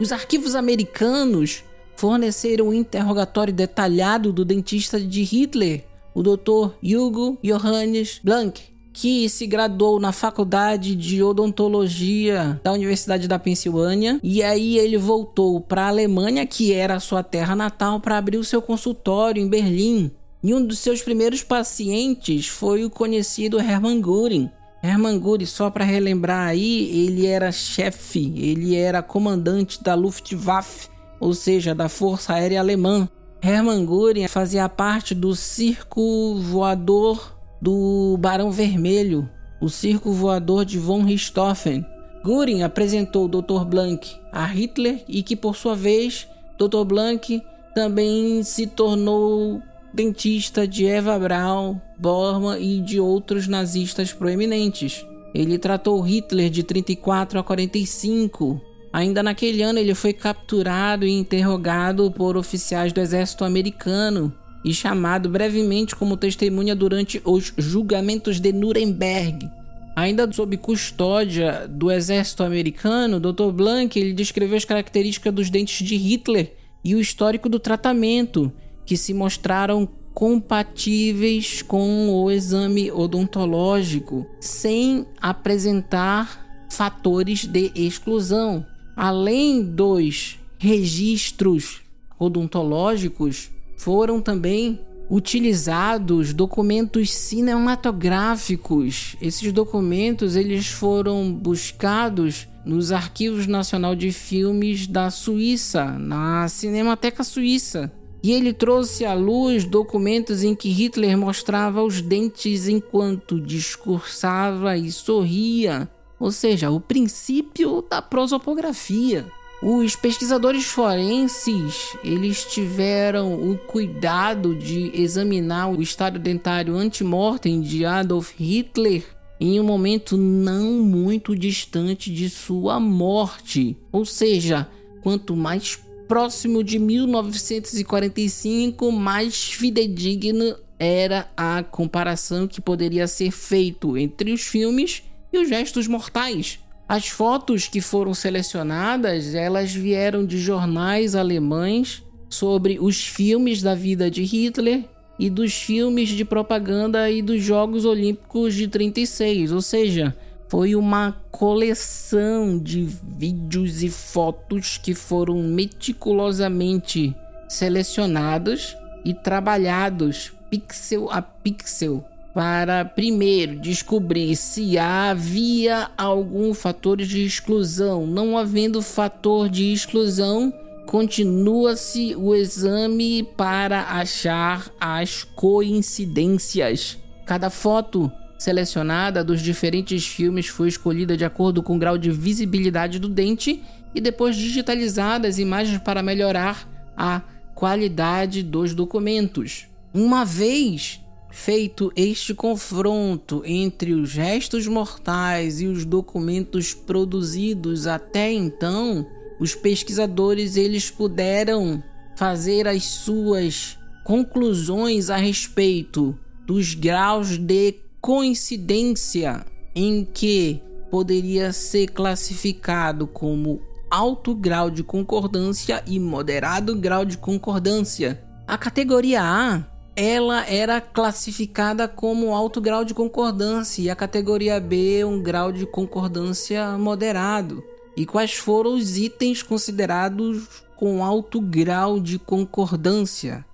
os 0.00 0.12
arquivos 0.12 0.54
americanos 0.54 1.62
forneceram 1.96 2.68
um 2.68 2.74
interrogatório 2.74 3.52
detalhado 3.52 4.32
do 4.32 4.44
dentista 4.44 5.00
de 5.00 5.22
Hitler 5.22 5.87
o 6.18 6.22
Dr. 6.22 6.74
Hugo 6.82 7.38
Johannes 7.44 8.20
Blank, 8.24 8.60
que 8.92 9.28
se 9.28 9.46
graduou 9.46 10.00
na 10.00 10.10
Faculdade 10.10 10.96
de 10.96 11.22
Odontologia 11.22 12.60
da 12.64 12.72
Universidade 12.72 13.28
da 13.28 13.38
Pensilvânia 13.38 14.18
e 14.20 14.42
aí 14.42 14.78
ele 14.78 14.98
voltou 14.98 15.60
para 15.60 15.84
a 15.84 15.88
Alemanha, 15.88 16.44
que 16.44 16.72
era 16.72 16.98
sua 16.98 17.22
terra 17.22 17.54
natal, 17.54 18.00
para 18.00 18.18
abrir 18.18 18.36
o 18.36 18.42
seu 18.42 18.60
consultório 18.60 19.40
em 19.40 19.48
Berlim. 19.48 20.10
E 20.42 20.52
um 20.52 20.66
dos 20.66 20.80
seus 20.80 21.00
primeiros 21.02 21.44
pacientes 21.44 22.48
foi 22.48 22.84
o 22.84 22.90
conhecido 22.90 23.60
Hermann 23.60 24.00
Göring. 24.00 24.50
Hermann 24.82 25.20
Göring, 25.20 25.46
só 25.46 25.70
para 25.70 25.84
relembrar 25.84 26.48
aí, 26.48 27.06
ele 27.06 27.26
era 27.26 27.52
chefe, 27.52 28.32
ele 28.36 28.74
era 28.74 29.02
comandante 29.02 29.84
da 29.84 29.94
Luftwaffe, 29.94 30.88
ou 31.20 31.32
seja, 31.32 31.76
da 31.76 31.88
Força 31.88 32.32
Aérea 32.32 32.58
Alemã. 32.58 33.08
Hermann 33.40 33.86
Göring 33.86 34.26
fazia 34.28 34.68
parte 34.68 35.14
do 35.14 35.34
circo 35.34 36.34
voador 36.36 37.36
do 37.60 38.16
Barão 38.18 38.50
Vermelho, 38.50 39.28
o 39.60 39.68
circo 39.68 40.12
voador 40.12 40.64
de 40.64 40.78
von 40.78 41.02
Richthofen. 41.02 41.84
Göring 42.24 42.62
apresentou 42.62 43.26
o 43.26 43.28
Dr. 43.28 43.64
Blank 43.64 44.16
a 44.32 44.44
Hitler 44.44 45.04
e 45.08 45.22
que, 45.22 45.36
por 45.36 45.56
sua 45.56 45.76
vez, 45.76 46.26
Dr. 46.58 46.84
Blank 46.84 47.40
também 47.74 48.42
se 48.42 48.66
tornou 48.66 49.62
dentista 49.94 50.66
de 50.66 50.86
Eva 50.86 51.18
Braun, 51.18 51.80
Bormann 51.96 52.60
e 52.60 52.80
de 52.80 53.00
outros 53.00 53.46
nazistas 53.46 54.12
proeminentes. 54.12 55.06
Ele 55.32 55.58
tratou 55.58 56.00
Hitler 56.00 56.50
de 56.50 56.62
34 56.62 57.38
a 57.38 57.44
45 57.44 58.60
Ainda 58.92 59.22
naquele 59.22 59.62
ano, 59.62 59.78
ele 59.78 59.94
foi 59.94 60.12
capturado 60.12 61.06
e 61.06 61.10
interrogado 61.10 62.10
por 62.10 62.36
oficiais 62.36 62.92
do 62.92 63.00
exército 63.00 63.44
americano 63.44 64.32
e 64.64 64.72
chamado 64.72 65.28
brevemente 65.28 65.94
como 65.94 66.16
testemunha 66.16 66.74
durante 66.74 67.20
os 67.24 67.52
julgamentos 67.56 68.40
de 68.40 68.52
Nuremberg. 68.52 69.48
Ainda 69.94 70.30
sob 70.32 70.56
custódia 70.56 71.66
do 71.68 71.90
exército 71.90 72.42
americano, 72.44 73.18
Dr. 73.18 73.50
Blank 73.52 73.98
ele 73.98 74.12
descreveu 74.12 74.56
as 74.56 74.64
características 74.64 75.34
dos 75.34 75.50
dentes 75.50 75.86
de 75.86 75.96
Hitler 75.96 76.54
e 76.84 76.94
o 76.94 77.00
histórico 77.00 77.48
do 77.48 77.58
tratamento, 77.58 78.52
que 78.86 78.96
se 78.96 79.12
mostraram 79.12 79.88
compatíveis 80.14 81.62
com 81.62 82.10
o 82.10 82.30
exame 82.30 82.90
odontológico, 82.90 84.26
sem 84.40 85.06
apresentar 85.20 86.66
fatores 86.70 87.44
de 87.44 87.72
exclusão. 87.74 88.64
Além 89.00 89.62
dos 89.62 90.40
registros 90.58 91.82
odontológicos, 92.18 93.48
foram 93.76 94.20
também 94.20 94.80
utilizados 95.08 96.34
documentos 96.34 97.12
cinematográficos. 97.12 99.14
Esses 99.22 99.52
documentos 99.52 100.34
eles 100.34 100.66
foram 100.66 101.32
buscados 101.32 102.48
nos 102.66 102.90
arquivos 102.90 103.46
nacional 103.46 103.94
de 103.94 104.10
filmes 104.10 104.88
da 104.88 105.10
Suíça, 105.10 105.96
na 105.96 106.48
Cinemateca 106.48 107.22
Suíça. 107.22 107.92
E 108.20 108.32
ele 108.32 108.52
trouxe 108.52 109.04
à 109.04 109.14
luz 109.14 109.64
documentos 109.64 110.42
em 110.42 110.56
que 110.56 110.70
Hitler 110.70 111.16
mostrava 111.16 111.84
os 111.84 112.02
dentes 112.02 112.66
enquanto 112.66 113.40
discursava 113.40 114.76
e 114.76 114.90
sorria 114.90 115.88
ou 116.18 116.32
seja, 116.32 116.70
o 116.70 116.80
princípio 116.80 117.84
da 117.88 118.02
prosopografia. 118.02 119.26
Os 119.60 119.96
pesquisadores 119.96 120.66
forenses, 120.66 121.96
eles 122.04 122.44
tiveram 122.44 123.50
o 123.50 123.58
cuidado 123.58 124.54
de 124.54 124.92
examinar 124.94 125.68
o 125.68 125.82
estado 125.82 126.16
dentário 126.18 126.76
antemortem 126.76 127.60
de 127.60 127.84
Adolf 127.84 128.32
Hitler 128.38 129.04
em 129.40 129.60
um 129.60 129.64
momento 129.64 130.16
não 130.16 130.82
muito 130.82 131.36
distante 131.36 132.12
de 132.12 132.30
sua 132.30 132.78
morte. 132.78 133.76
Ou 133.90 134.04
seja, 134.04 134.68
quanto 135.02 135.34
mais 135.36 135.80
próximo 136.06 136.62
de 136.64 136.78
1945, 136.78 138.92
mais 138.92 139.52
fidedigno 139.52 140.54
era 140.78 141.28
a 141.36 141.64
comparação 141.64 142.46
que 142.46 142.60
poderia 142.60 143.08
ser 143.08 143.32
feito 143.32 143.98
entre 143.98 144.32
os 144.32 144.42
filmes 144.42 145.02
e 145.32 145.38
os 145.38 145.48
gestos 145.48 145.86
mortais. 145.86 146.58
As 146.88 147.08
fotos 147.08 147.68
que 147.68 147.80
foram 147.80 148.14
selecionadas, 148.14 149.34
elas 149.34 149.72
vieram 149.72 150.24
de 150.24 150.38
jornais 150.38 151.14
alemães 151.14 152.02
sobre 152.30 152.78
os 152.80 153.06
filmes 153.06 153.62
da 153.62 153.74
vida 153.74 154.10
de 154.10 154.22
Hitler 154.22 154.84
e 155.18 155.28
dos 155.28 155.52
filmes 155.52 156.08
de 156.08 156.24
propaganda 156.24 157.10
e 157.10 157.20
dos 157.20 157.42
Jogos 157.42 157.84
Olímpicos 157.84 158.54
de 158.54 158.68
36, 158.68 159.52
ou 159.52 159.60
seja, 159.60 160.16
foi 160.48 160.74
uma 160.74 161.12
coleção 161.30 162.58
de 162.58 162.88
vídeos 163.02 163.82
e 163.82 163.90
fotos 163.90 164.78
que 164.78 164.94
foram 164.94 165.42
meticulosamente 165.42 167.14
selecionados 167.48 168.76
e 169.04 169.12
trabalhados 169.12 170.32
pixel 170.50 171.10
a 171.10 171.20
pixel 171.20 172.04
para 172.34 172.84
primeiro 172.84 173.58
descobrir 173.58 174.36
se 174.36 174.78
havia 174.78 175.90
algum 175.96 176.54
fator 176.54 176.98
de 176.98 177.24
exclusão. 177.24 178.06
Não 178.06 178.36
havendo 178.36 178.82
fator 178.82 179.48
de 179.48 179.72
exclusão, 179.72 180.52
continua-se 180.86 182.14
o 182.16 182.34
exame 182.34 183.22
para 183.36 183.82
achar 183.82 184.70
as 184.80 185.24
coincidências. 185.24 186.98
Cada 187.26 187.50
foto 187.50 188.10
selecionada 188.38 189.24
dos 189.24 189.42
diferentes 189.42 190.06
filmes 190.06 190.46
foi 190.46 190.68
escolhida 190.68 191.16
de 191.16 191.24
acordo 191.24 191.62
com 191.62 191.76
o 191.76 191.78
grau 191.78 191.98
de 191.98 192.10
visibilidade 192.10 192.98
do 192.98 193.08
dente 193.08 193.62
e 193.94 194.00
depois 194.00 194.36
digitalizada 194.36 195.26
as 195.26 195.38
imagens 195.38 195.78
para 195.82 196.02
melhorar 196.02 196.68
a 196.96 197.20
qualidade 197.54 198.42
dos 198.42 198.74
documentos. 198.74 199.66
Uma 199.92 200.24
vez 200.24 201.00
feito 201.30 201.92
este 201.94 202.34
confronto 202.34 203.42
entre 203.44 203.92
os 203.92 204.14
restos 204.14 204.66
mortais 204.66 205.60
e 205.60 205.66
os 205.66 205.84
documentos 205.84 206.74
produzidos 206.74 207.86
até 207.86 208.32
então, 208.32 209.06
os 209.38 209.54
pesquisadores 209.54 210.56
eles 210.56 210.90
puderam 210.90 211.82
fazer 212.16 212.66
as 212.66 212.84
suas 212.84 213.78
conclusões 214.04 215.10
a 215.10 215.16
respeito 215.16 216.18
dos 216.46 216.74
graus 216.74 217.36
de 217.36 217.74
coincidência 218.00 219.44
em 219.74 220.04
que 220.04 220.62
poderia 220.90 221.52
ser 221.52 221.88
classificado 221.88 223.06
como 223.06 223.60
alto 223.90 224.34
grau 224.34 224.70
de 224.70 224.82
concordância 224.82 225.82
e 225.86 226.00
moderado 226.00 226.74
grau 226.74 227.04
de 227.04 227.18
concordância. 227.18 228.22
A 228.46 228.56
categoria 228.56 229.22
A 229.22 229.77
ela 230.00 230.46
era 230.46 230.80
classificada 230.80 231.88
como 231.88 232.32
alto 232.32 232.60
grau 232.60 232.84
de 232.84 232.94
concordância 232.94 233.82
e 233.82 233.90
a 233.90 233.96
categoria 233.96 234.60
B 234.60 235.04
um 235.04 235.20
grau 235.20 235.50
de 235.50 235.66
concordância 235.66 236.78
moderado 236.78 237.64
e 237.96 238.06
quais 238.06 238.34
foram 238.34 238.76
os 238.76 238.96
itens 238.96 239.42
considerados 239.42 240.62
com 240.76 241.04
alto 241.04 241.40
grau 241.40 241.98
de 241.98 242.16
concordância. 242.16 243.44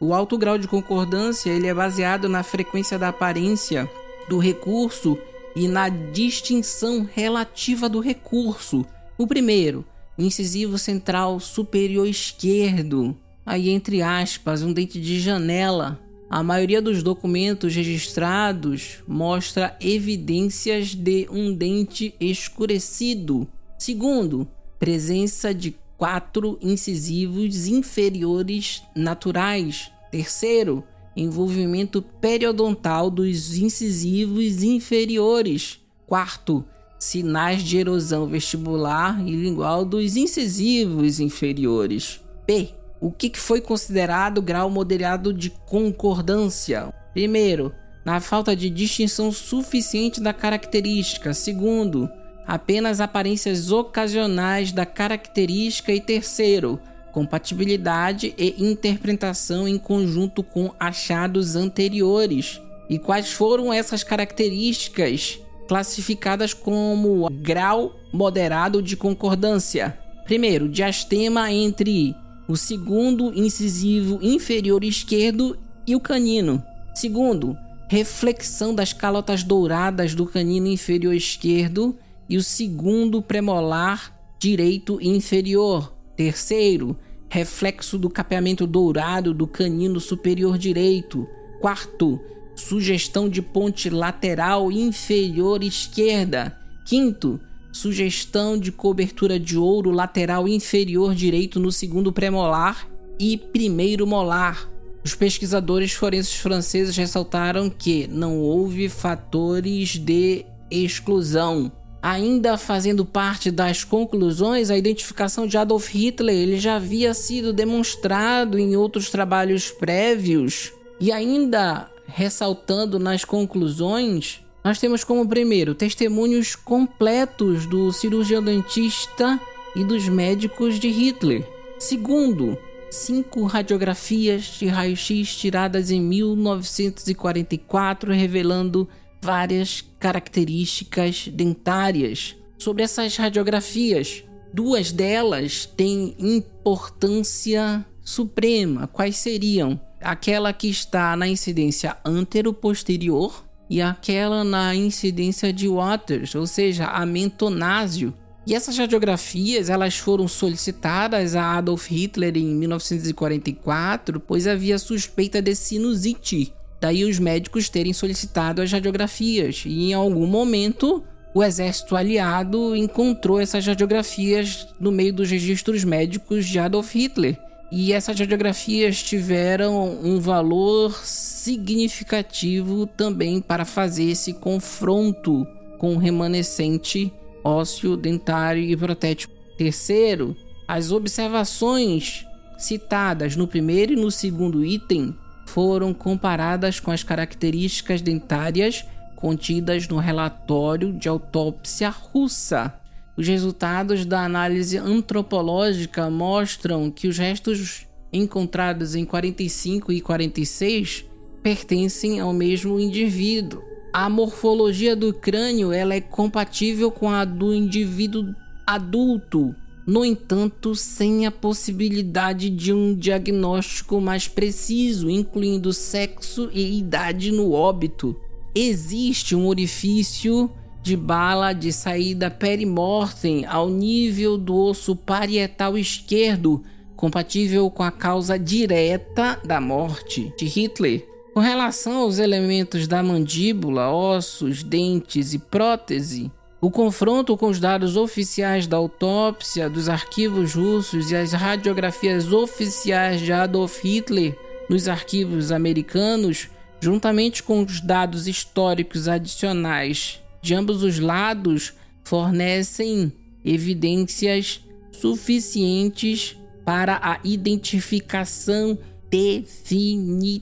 O 0.00 0.12
alto 0.12 0.36
grau 0.36 0.58
de 0.58 0.66
concordância 0.66 1.48
ele 1.48 1.68
é 1.68 1.74
baseado 1.74 2.28
na 2.28 2.42
frequência 2.42 2.98
da 2.98 3.10
aparência 3.10 3.88
do 4.28 4.38
recurso 4.38 5.16
e 5.54 5.68
na 5.68 5.88
distinção 5.88 7.08
relativa 7.14 7.88
do 7.88 8.00
recurso. 8.00 8.84
O 9.16 9.28
primeiro, 9.28 9.84
incisivo 10.18 10.76
central 10.76 11.38
superior 11.38 12.08
esquerdo, 12.08 13.16
aí 13.44 13.70
entre 13.70 14.02
aspas, 14.02 14.62
um 14.62 14.72
dente 14.72 15.00
de 15.00 15.20
janela. 15.20 16.00
A 16.28 16.42
maioria 16.42 16.80
dos 16.80 17.02
documentos 17.02 17.74
registrados 17.74 19.02
mostra 19.06 19.76
evidências 19.80 20.94
de 20.94 21.28
um 21.30 21.54
dente 21.54 22.14
escurecido. 22.18 23.46
Segundo, 23.78 24.48
presença 24.78 25.52
de 25.52 25.76
quatro 25.98 26.58
incisivos 26.62 27.66
inferiores 27.66 28.82
naturais. 28.96 29.90
Terceiro, 30.10 30.82
envolvimento 31.14 32.00
periodontal 32.00 33.10
dos 33.10 33.56
incisivos 33.56 34.62
inferiores. 34.62 35.80
Quarto, 36.06 36.64
sinais 36.98 37.62
de 37.62 37.76
erosão 37.76 38.26
vestibular 38.26 39.20
e 39.26 39.32
lingual 39.32 39.84
dos 39.84 40.16
incisivos 40.16 41.20
inferiores. 41.20 42.20
P. 42.46 42.74
O 43.02 43.10
que 43.10 43.36
foi 43.36 43.60
considerado 43.60 44.40
grau 44.40 44.70
moderado 44.70 45.32
de 45.32 45.50
concordância? 45.50 46.94
Primeiro, 47.12 47.74
na 48.04 48.20
falta 48.20 48.54
de 48.54 48.70
distinção 48.70 49.32
suficiente 49.32 50.20
da 50.20 50.32
característica. 50.32 51.34
Segundo, 51.34 52.08
apenas 52.46 53.00
aparências 53.00 53.72
ocasionais 53.72 54.70
da 54.70 54.86
característica 54.86 55.92
e 55.92 56.00
terceiro, 56.00 56.78
compatibilidade 57.10 58.36
e 58.38 58.54
interpretação 58.64 59.66
em 59.66 59.78
conjunto 59.78 60.44
com 60.44 60.72
achados 60.78 61.56
anteriores. 61.56 62.60
E 62.88 63.00
quais 63.00 63.32
foram 63.32 63.72
essas 63.72 64.04
características 64.04 65.40
classificadas 65.66 66.54
como 66.54 67.28
grau 67.32 67.96
moderado 68.12 68.80
de 68.80 68.96
concordância? 68.96 69.98
Primeiro, 70.24 70.68
diastema 70.68 71.50
entre 71.50 72.14
o 72.52 72.56
segundo 72.56 73.32
incisivo 73.32 74.18
inferior 74.20 74.84
esquerdo 74.84 75.56
e 75.86 75.96
o 75.96 76.00
canino. 76.00 76.62
Segundo, 76.94 77.56
reflexão 77.88 78.74
das 78.74 78.92
calotas 78.92 79.42
douradas 79.42 80.14
do 80.14 80.26
canino 80.26 80.66
inferior 80.66 81.14
esquerdo 81.14 81.96
e 82.28 82.36
o 82.36 82.42
segundo 82.42 83.22
premolar 83.22 84.14
direito 84.38 84.98
inferior. 85.00 85.94
Terceiro, 86.14 86.94
reflexo 87.26 87.98
do 87.98 88.10
capeamento 88.10 88.66
dourado 88.66 89.32
do 89.32 89.46
canino 89.46 89.98
superior 89.98 90.58
direito. 90.58 91.26
Quarto, 91.58 92.20
sugestão 92.54 93.30
de 93.30 93.40
ponte 93.40 93.88
lateral 93.88 94.70
inferior 94.70 95.62
esquerda. 95.62 96.54
Quinto, 96.84 97.40
sugestão 97.72 98.58
de 98.58 98.70
cobertura 98.70 99.40
de 99.40 99.56
ouro 99.56 99.90
lateral 99.90 100.46
inferior 100.46 101.14
direito 101.14 101.58
no 101.58 101.72
segundo 101.72 102.12
premolar 102.12 102.86
e 103.18 103.36
primeiro 103.36 104.06
molar. 104.06 104.70
Os 105.04 105.14
pesquisadores 105.14 105.92
forenses 105.92 106.34
franceses 106.34 106.96
ressaltaram 106.96 107.68
que 107.68 108.06
não 108.06 108.38
houve 108.38 108.88
fatores 108.88 109.98
de 109.98 110.44
exclusão. 110.70 111.72
Ainda 112.00 112.58
fazendo 112.58 113.04
parte 113.04 113.50
das 113.50 113.84
conclusões, 113.84 114.70
a 114.70 114.76
identificação 114.76 115.46
de 115.46 115.56
Adolf 115.56 115.88
Hitler 115.88 116.34
ele 116.34 116.58
já 116.58 116.76
havia 116.76 117.14
sido 117.14 117.52
demonstrado 117.52 118.58
em 118.58 118.76
outros 118.76 119.08
trabalhos 119.08 119.70
prévios 119.70 120.72
e 121.00 121.10
ainda 121.10 121.88
ressaltando 122.06 122.98
nas 122.98 123.24
conclusões, 123.24 124.40
nós 124.64 124.78
temos 124.78 125.02
como 125.02 125.28
primeiro 125.28 125.74
testemunhos 125.74 126.54
completos 126.54 127.66
do 127.66 127.92
cirurgião 127.92 128.42
dentista 128.42 129.40
e 129.74 129.82
dos 129.82 130.08
médicos 130.08 130.78
de 130.78 130.88
Hitler. 130.88 131.48
Segundo, 131.78 132.56
cinco 132.90 133.44
radiografias 133.44 134.44
de 134.58 134.66
raio-x 134.66 135.36
tiradas 135.36 135.90
em 135.90 136.00
1944 136.00 138.12
revelando 138.12 138.88
várias 139.20 139.82
características 139.98 141.26
dentárias. 141.28 142.36
Sobre 142.58 142.84
essas 142.84 143.16
radiografias, 143.16 144.22
duas 144.52 144.92
delas 144.92 145.66
têm 145.66 146.14
importância 146.18 147.84
suprema. 148.04 148.86
Quais 148.86 149.16
seriam? 149.16 149.80
Aquela 150.00 150.52
que 150.52 150.68
está 150.68 151.16
na 151.16 151.26
incidência 151.26 151.96
antero-posterior 152.04 153.42
e 153.72 153.80
aquela 153.80 154.44
na 154.44 154.74
incidência 154.74 155.50
de 155.50 155.66
Waters, 155.66 156.34
ou 156.34 156.46
seja, 156.46 156.84
a 156.88 157.06
mentonásio. 157.06 158.12
E 158.46 158.54
essas 158.54 158.76
radiografias 158.76 159.70
elas 159.70 159.96
foram 159.96 160.28
solicitadas 160.28 161.34
a 161.34 161.56
Adolf 161.56 161.90
Hitler 161.90 162.36
em 162.36 162.54
1944, 162.54 164.20
pois 164.20 164.46
havia 164.46 164.78
suspeita 164.78 165.40
de 165.40 165.54
sinusite. 165.54 166.52
Daí 166.82 167.02
os 167.02 167.18
médicos 167.18 167.70
terem 167.70 167.94
solicitado 167.94 168.60
as 168.60 168.70
radiografias 168.70 169.62
e 169.64 169.88
em 169.88 169.94
algum 169.94 170.26
momento 170.26 171.02
o 171.34 171.42
exército 171.42 171.96
aliado 171.96 172.76
encontrou 172.76 173.40
essas 173.40 173.66
radiografias 173.66 174.68
no 174.78 174.92
meio 174.92 175.14
dos 175.14 175.30
registros 175.30 175.82
médicos 175.82 176.44
de 176.44 176.58
Adolf 176.58 176.94
Hitler. 176.94 177.38
E 177.74 177.90
essas 177.94 178.20
radiografias 178.20 179.02
tiveram 179.02 179.98
um 180.04 180.20
valor 180.20 180.94
significativo 181.02 182.86
também 182.86 183.40
para 183.40 183.64
fazer 183.64 184.10
esse 184.10 184.34
confronto 184.34 185.46
com 185.78 185.94
o 185.94 185.98
remanescente 185.98 187.10
ósseo, 187.42 187.96
dentário 187.96 188.62
e 188.62 188.76
protético. 188.76 189.32
Terceiro, 189.56 190.36
as 190.68 190.92
observações 190.92 192.26
citadas 192.58 193.36
no 193.36 193.48
primeiro 193.48 193.94
e 193.94 193.96
no 193.96 194.10
segundo 194.10 194.62
item 194.62 195.16
foram 195.46 195.94
comparadas 195.94 196.78
com 196.78 196.90
as 196.90 197.02
características 197.02 198.02
dentárias 198.02 198.84
contidas 199.16 199.88
no 199.88 199.96
relatório 199.96 200.92
de 200.92 201.08
autópsia 201.08 201.88
russa. 201.88 202.81
Os 203.16 203.28
resultados 203.28 204.06
da 204.06 204.24
análise 204.24 204.78
antropológica 204.78 206.08
mostram 206.08 206.90
que 206.90 207.08
os 207.08 207.18
restos 207.18 207.86
encontrados 208.12 208.94
em 208.94 209.04
45 209.04 209.92
e 209.92 210.00
46 210.00 211.04
pertencem 211.42 212.20
ao 212.20 212.32
mesmo 212.32 212.78
indivíduo. 212.80 213.62
A 213.92 214.08
morfologia 214.08 214.96
do 214.96 215.12
crânio 215.12 215.72
ela 215.72 215.94
é 215.94 216.00
compatível 216.00 216.90
com 216.90 217.10
a 217.10 217.24
do 217.24 217.52
indivíduo 217.52 218.34
adulto, 218.66 219.54
no 219.86 220.04
entanto, 220.04 220.74
sem 220.74 221.26
a 221.26 221.30
possibilidade 221.30 222.48
de 222.48 222.72
um 222.72 222.94
diagnóstico 222.94 224.00
mais 224.00 224.28
preciso, 224.28 225.10
incluindo 225.10 225.72
sexo 225.72 226.48
e 226.52 226.78
idade 226.78 227.32
no 227.32 227.52
óbito. 227.52 228.16
Existe 228.54 229.34
um 229.34 229.46
orifício 229.46 230.50
de 230.82 230.96
bala 230.96 231.52
de 231.52 231.72
saída 231.72 232.28
perimortem 232.28 233.46
ao 233.46 233.68
nível 233.68 234.36
do 234.36 234.56
osso 234.56 234.96
parietal 234.96 235.78
esquerdo, 235.78 236.62
compatível 236.96 237.70
com 237.70 237.84
a 237.84 237.90
causa 237.92 238.36
direta 238.36 239.40
da 239.44 239.60
morte 239.60 240.32
de 240.36 240.44
Hitler. 240.44 241.06
Com 241.32 241.40
relação 241.40 241.98
aos 241.98 242.18
elementos 242.18 242.88
da 242.88 243.02
mandíbula, 243.02 243.90
ossos, 243.90 244.62
dentes 244.62 245.32
e 245.32 245.38
prótese, 245.38 246.30
o 246.60 246.70
confronto 246.70 247.36
com 247.36 247.46
os 247.46 247.60
dados 247.60 247.96
oficiais 247.96 248.66
da 248.66 248.76
autópsia 248.76 249.70
dos 249.70 249.88
arquivos 249.88 250.54
russos 250.54 251.10
e 251.10 251.16
as 251.16 251.32
radiografias 251.32 252.32
oficiais 252.32 253.20
de 253.20 253.32
Adolf 253.32 253.82
Hitler 253.84 254.36
nos 254.68 254.88
arquivos 254.88 255.52
americanos, 255.52 256.48
juntamente 256.80 257.42
com 257.42 257.62
os 257.62 257.80
dados 257.80 258.26
históricos 258.26 259.08
adicionais 259.08 260.21
de 260.42 260.54
ambos 260.54 260.82
os 260.82 260.98
lados, 260.98 261.72
fornecem 262.04 263.12
evidências 263.44 264.60
suficientes 264.90 266.36
para 266.64 266.98
a 267.02 267.18
identificação 267.24 268.76
definitiva, 269.08 270.40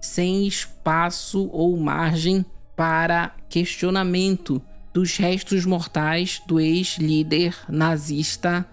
sem 0.00 0.46
espaço 0.46 1.48
ou 1.52 1.76
margem 1.76 2.44
para 2.76 3.34
questionamento 3.48 4.62
dos 4.92 5.16
restos 5.16 5.64
mortais 5.64 6.42
do 6.46 6.60
ex-líder 6.60 7.56
nazista 7.68 8.68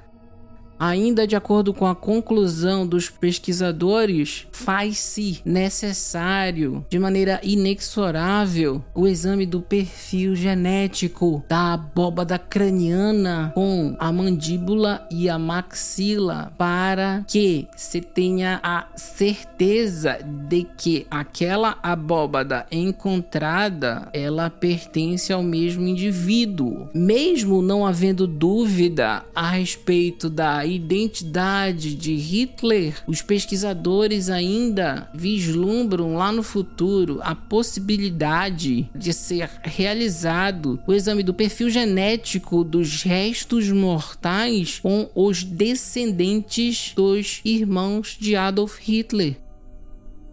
Ainda 0.80 1.28
de 1.28 1.36
acordo 1.36 1.74
com 1.74 1.86
a 1.86 1.94
conclusão 1.94 2.88
dos 2.88 3.10
pesquisadores, 3.10 4.48
faz-se 4.52 5.42
necessário, 5.44 6.86
de 6.90 6.98
maneira 6.98 7.42
inexorável, 7.44 8.82
o 8.96 9.06
exame 9.06 9.46
do 9.46 9.60
perfil 9.60 10.36
genético 10.36 11.44
da 11.50 11.74
abóbada 11.74 12.40
craniana 12.40 13.52
com 13.54 13.94
a 14.00 14.10
mandíbula 14.12 15.06
e 15.12 15.28
a 15.30 15.38
maxila 15.38 16.54
para 16.58 17.26
que 17.28 17.68
se 17.76 18.00
tenha 18.00 18.62
a 18.64 18.88
certeza 18.96 20.20
de 20.48 20.66
que 20.78 21.06
aquela 21.12 21.78
abóbada 21.84 22.66
encontrada 22.72 24.08
ela 24.14 24.50
pertence 24.50 25.34
ao 25.34 25.44
mesmo 25.44 25.86
indivíduo, 25.86 26.88
mesmo 26.94 27.62
não 27.62 27.86
havendo 27.86 28.26
dúvida 28.26 29.26
a 29.36 29.50
respeito 29.50 30.30
da 30.30 30.68
identidade 30.70 31.95
de 31.95 32.15
Hitler, 32.15 32.95
os 33.07 33.22
pesquisadores 33.22 34.30
ainda 34.30 35.09
vislumbram 35.13 36.15
lá 36.15 36.32
no 36.32 36.43
futuro 36.43 37.20
a 37.22 37.36
possibilidade 37.36 38.89
de 38.95 39.13
ser 39.13 39.49
realizado 39.63 40.80
o 40.88 40.93
exame 40.93 41.24
do 41.24 41.34
perfil 41.34 41.70
genético 41.70 42.63
dos 42.63 43.03
restos 43.03 43.70
mortais 43.70 44.80
com 44.80 45.09
os 45.13 45.43
descendentes 45.43 46.93
dos 46.95 47.41
irmãos 47.43 48.17
de 48.20 48.36
Adolf 48.36 48.80
Hitler. 48.80 49.38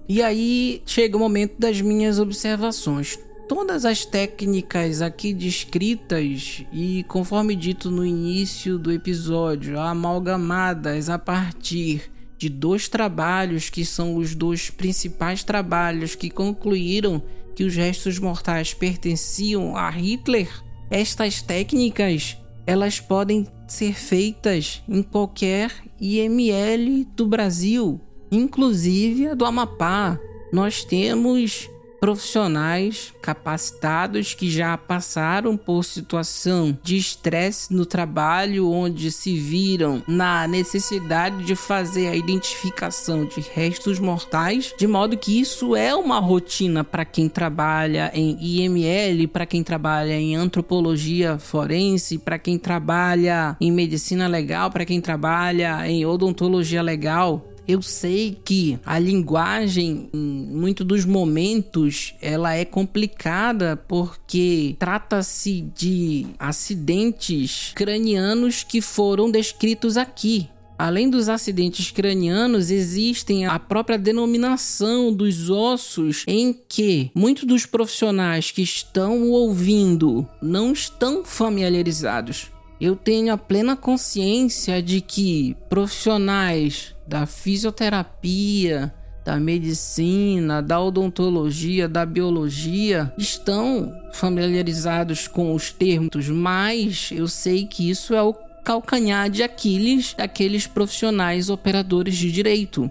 E 0.09 0.23
aí 0.23 0.83
chega 0.87 1.17
o 1.17 1.21
momento 1.21 1.59
das 1.59 1.81
minhas 1.81 2.19
observações. 2.19 3.19
Todas 3.49 3.85
as 3.85 4.05
técnicas 4.05 5.01
aqui 5.01 5.33
descritas 5.33 6.65
e 6.73 7.05
conforme 7.07 7.55
dito 7.55 7.93
no 7.93 8.05
início 8.05 8.77
do 8.77 8.91
episódio, 8.91 9.79
amalgamadas 9.79 11.09
a 11.09 11.17
partir 11.17 12.11
de 12.37 12.49
dois 12.49 12.89
trabalhos 12.89 13.71
que 13.71 13.85
são 13.85 14.17
os 14.17 14.35
dois 14.35 14.69
principais 14.69 15.45
trabalhos 15.45 16.17
que 16.17 16.29
concluíram 16.29 17.23
que 17.55 17.63
os 17.63 17.77
restos 17.77 18.19
mortais 18.19 18.75
pertenciam 18.75 19.77
a 19.77 19.91
Hitler, 19.91 20.49
estas 20.91 21.41
técnicas 21.41 22.37
elas 22.67 22.99
podem 22.99 23.47
ser 23.69 23.95
feitas 23.95 24.83
em 24.89 25.05
qualquer 25.05 25.73
IML 26.01 27.07
do 27.15 27.29
Brasil, 27.29 28.01
inclusive 28.31 29.29
a 29.29 29.35
do 29.35 29.45
Amapá. 29.45 30.19
Nós 30.53 30.85
temos 30.85 31.71
profissionais 32.01 33.13
capacitados 33.21 34.35
que 34.35 34.51
já 34.51 34.77
passaram 34.77 35.57
por 35.57 35.85
situação 35.85 36.77
de 36.83 36.97
estresse 36.97 37.75
no 37.75 37.85
trabalho, 37.85 38.71
onde 38.71 39.11
se 39.11 39.37
viram 39.37 40.03
na 40.07 40.47
necessidade 40.47 41.45
de 41.45 41.57
fazer 41.57 42.09
a 42.09 42.17
identificação 42.17 43.25
de 43.25 43.41
restos 43.55 43.99
mortais, 43.99 44.73
de 44.79 44.87
modo 44.87 45.17
que 45.17 45.41
isso 45.41 45.75
é 45.75 45.95
uma 45.95 46.19
rotina 46.19 46.85
para 46.85 47.05
quem 47.05 47.29
trabalha 47.29 48.11
em 48.15 48.37
IML, 48.41 49.29
para 49.29 49.47
quem 49.47 49.63
trabalha 49.63 50.15
em 50.15 50.37
antropologia 50.37 51.39
forense, 51.39 52.19
para 52.19 52.39
quem 52.39 52.59
trabalha 52.59 53.57
em 53.61 53.73
medicina 53.73 54.27
legal, 54.27 54.71
para 54.71 54.85
quem 54.85 55.01
trabalha 55.01 55.89
em 55.89 56.05
odontologia 56.05 56.83
legal. 56.83 57.56
Eu 57.69 57.83
sei 57.83 58.39
que 58.45 58.79
a 58.87 58.97
linguagem, 58.99 60.09
em 60.15 60.19
muitos 60.19 60.87
dos 60.87 61.05
momentos, 61.05 62.15
ela 62.23 62.55
é 62.55 62.65
complicada 62.65 63.77
porque 63.89 64.77
trata-se 64.79 65.63
de 65.75 66.27
acidentes 66.39 67.73
cranianos 67.75 68.63
que 68.63 68.81
foram 68.81 69.31
descritos 69.31 69.97
aqui. 69.97 70.49
Além 70.79 71.09
dos 71.09 71.29
acidentes 71.29 71.91
cranianos, 71.91 72.71
existem 72.71 73.47
a 73.47 73.59
própria 73.59 73.99
denominação 73.99 75.13
dos 75.13 75.49
ossos 75.49 76.23
em 76.27 76.55
que 76.69 77.11
muitos 77.15 77.45
dos 77.45 77.65
profissionais 77.65 78.51
que 78.51 78.63
estão 78.63 79.31
ouvindo 79.31 80.29
não 80.41 80.73
estão 80.73 81.25
familiarizados. 81.25 82.51
Eu 82.81 82.95
tenho 82.95 83.33
a 83.33 83.39
plena 83.39 83.75
consciência 83.75 84.83
de 84.83 85.01
que 85.01 85.57
profissionais 85.69 86.95
da 87.07 87.25
fisioterapia, 87.25 88.93
da 89.25 89.41
medicina, 89.41 90.63
da 90.63 90.81
odontologia, 90.81 91.89
da 91.89 92.05
biologia 92.05 93.13
estão 93.17 93.93
familiarizados 94.13 95.27
com 95.27 95.55
os 95.55 95.73
termos, 95.73 96.29
mas 96.29 97.11
eu 97.13 97.27
sei 97.27 97.67
que 97.67 97.89
isso 97.89 98.15
é 98.15 98.23
o 98.23 98.35
calcanhar 98.63 99.31
de 99.31 99.43
Aquiles 99.43 100.15
daqueles 100.15 100.67
profissionais 100.67 101.49
operadores 101.49 102.17
de 102.17 102.31
direito. 102.31 102.91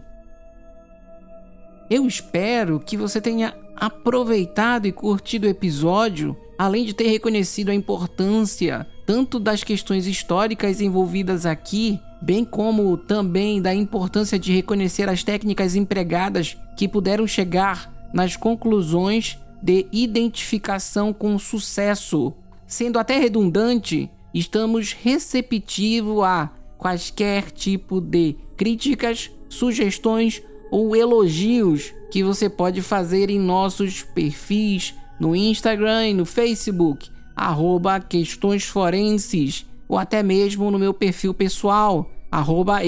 Eu 1.89 2.07
espero 2.07 2.79
que 2.79 2.97
você 2.97 3.21
tenha 3.21 3.53
aproveitado 3.75 4.87
e 4.87 4.91
curtido 4.91 5.45
o 5.45 5.49
episódio, 5.49 6.35
além 6.57 6.85
de 6.85 6.93
ter 6.93 7.07
reconhecido 7.07 7.69
a 7.69 7.75
importância 7.75 8.87
tanto 9.05 9.39
das 9.39 9.63
questões 9.63 10.07
históricas 10.07 10.81
envolvidas 10.81 11.45
aqui, 11.45 11.99
bem 12.21 12.43
como 12.43 12.97
também 12.97 13.61
da 13.61 13.73
importância 13.73 14.39
de 14.39 14.53
reconhecer 14.53 15.07
as 15.07 15.23
técnicas 15.23 15.75
empregadas 15.75 16.57
que 16.75 16.87
puderam 16.87 17.27
chegar 17.27 18.09
nas 18.11 18.35
conclusões 18.35 19.37
de 19.61 19.85
identificação 19.91 21.13
com 21.13 21.37
sucesso. 21.37 22.33
Sendo 22.65 22.97
até 22.97 23.19
redundante, 23.19 24.09
estamos 24.33 24.91
receptivos 24.91 26.23
a 26.23 26.49
quaisquer 26.77 27.51
tipo 27.51 28.01
de 28.01 28.35
críticas, 28.57 29.29
sugestões 29.47 30.41
ou 30.71 30.95
elogios 30.95 31.93
que 32.09 32.23
você 32.23 32.49
pode 32.49 32.81
fazer 32.81 33.29
em 33.29 33.39
nossos 33.39 34.01
perfis 34.01 34.95
no 35.19 35.35
Instagram 35.35 36.09
e 36.09 36.13
no 36.13 36.25
Facebook 36.25 37.14
arroba 37.35 37.99
questões 37.99 38.63
forenses, 38.63 39.65
ou 39.87 39.97
até 39.97 40.23
mesmo 40.23 40.71
no 40.71 40.79
meu 40.79 40.93
perfil 40.93 41.33
pessoal, 41.33 42.09
arroba 42.31 42.79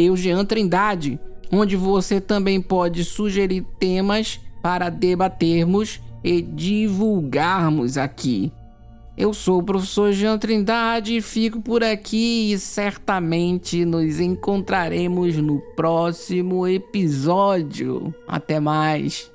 Trindade, 0.48 1.20
onde 1.52 1.76
você 1.76 2.20
também 2.20 2.62
pode 2.62 3.04
sugerir 3.04 3.66
temas 3.80 4.40
para 4.62 4.90
debatermos 4.90 6.02
e 6.24 6.42
divulgarmos 6.42 7.98
aqui. 7.98 8.52
Eu 9.18 9.34
sou 9.34 9.60
o 9.60 9.64
professor 9.64 10.12
Jean 10.12 10.38
Trindade 10.38 11.22
fico 11.22 11.60
por 11.60 11.84
aqui 11.84 12.52
e 12.52 12.60
certamente 12.60 13.84
nos 13.84 14.20
encontraremos 14.20 15.36
no 15.38 15.60
próximo 15.76 16.68
episódio. 16.68 18.14
Até 18.28 18.60
mais! 18.60 19.32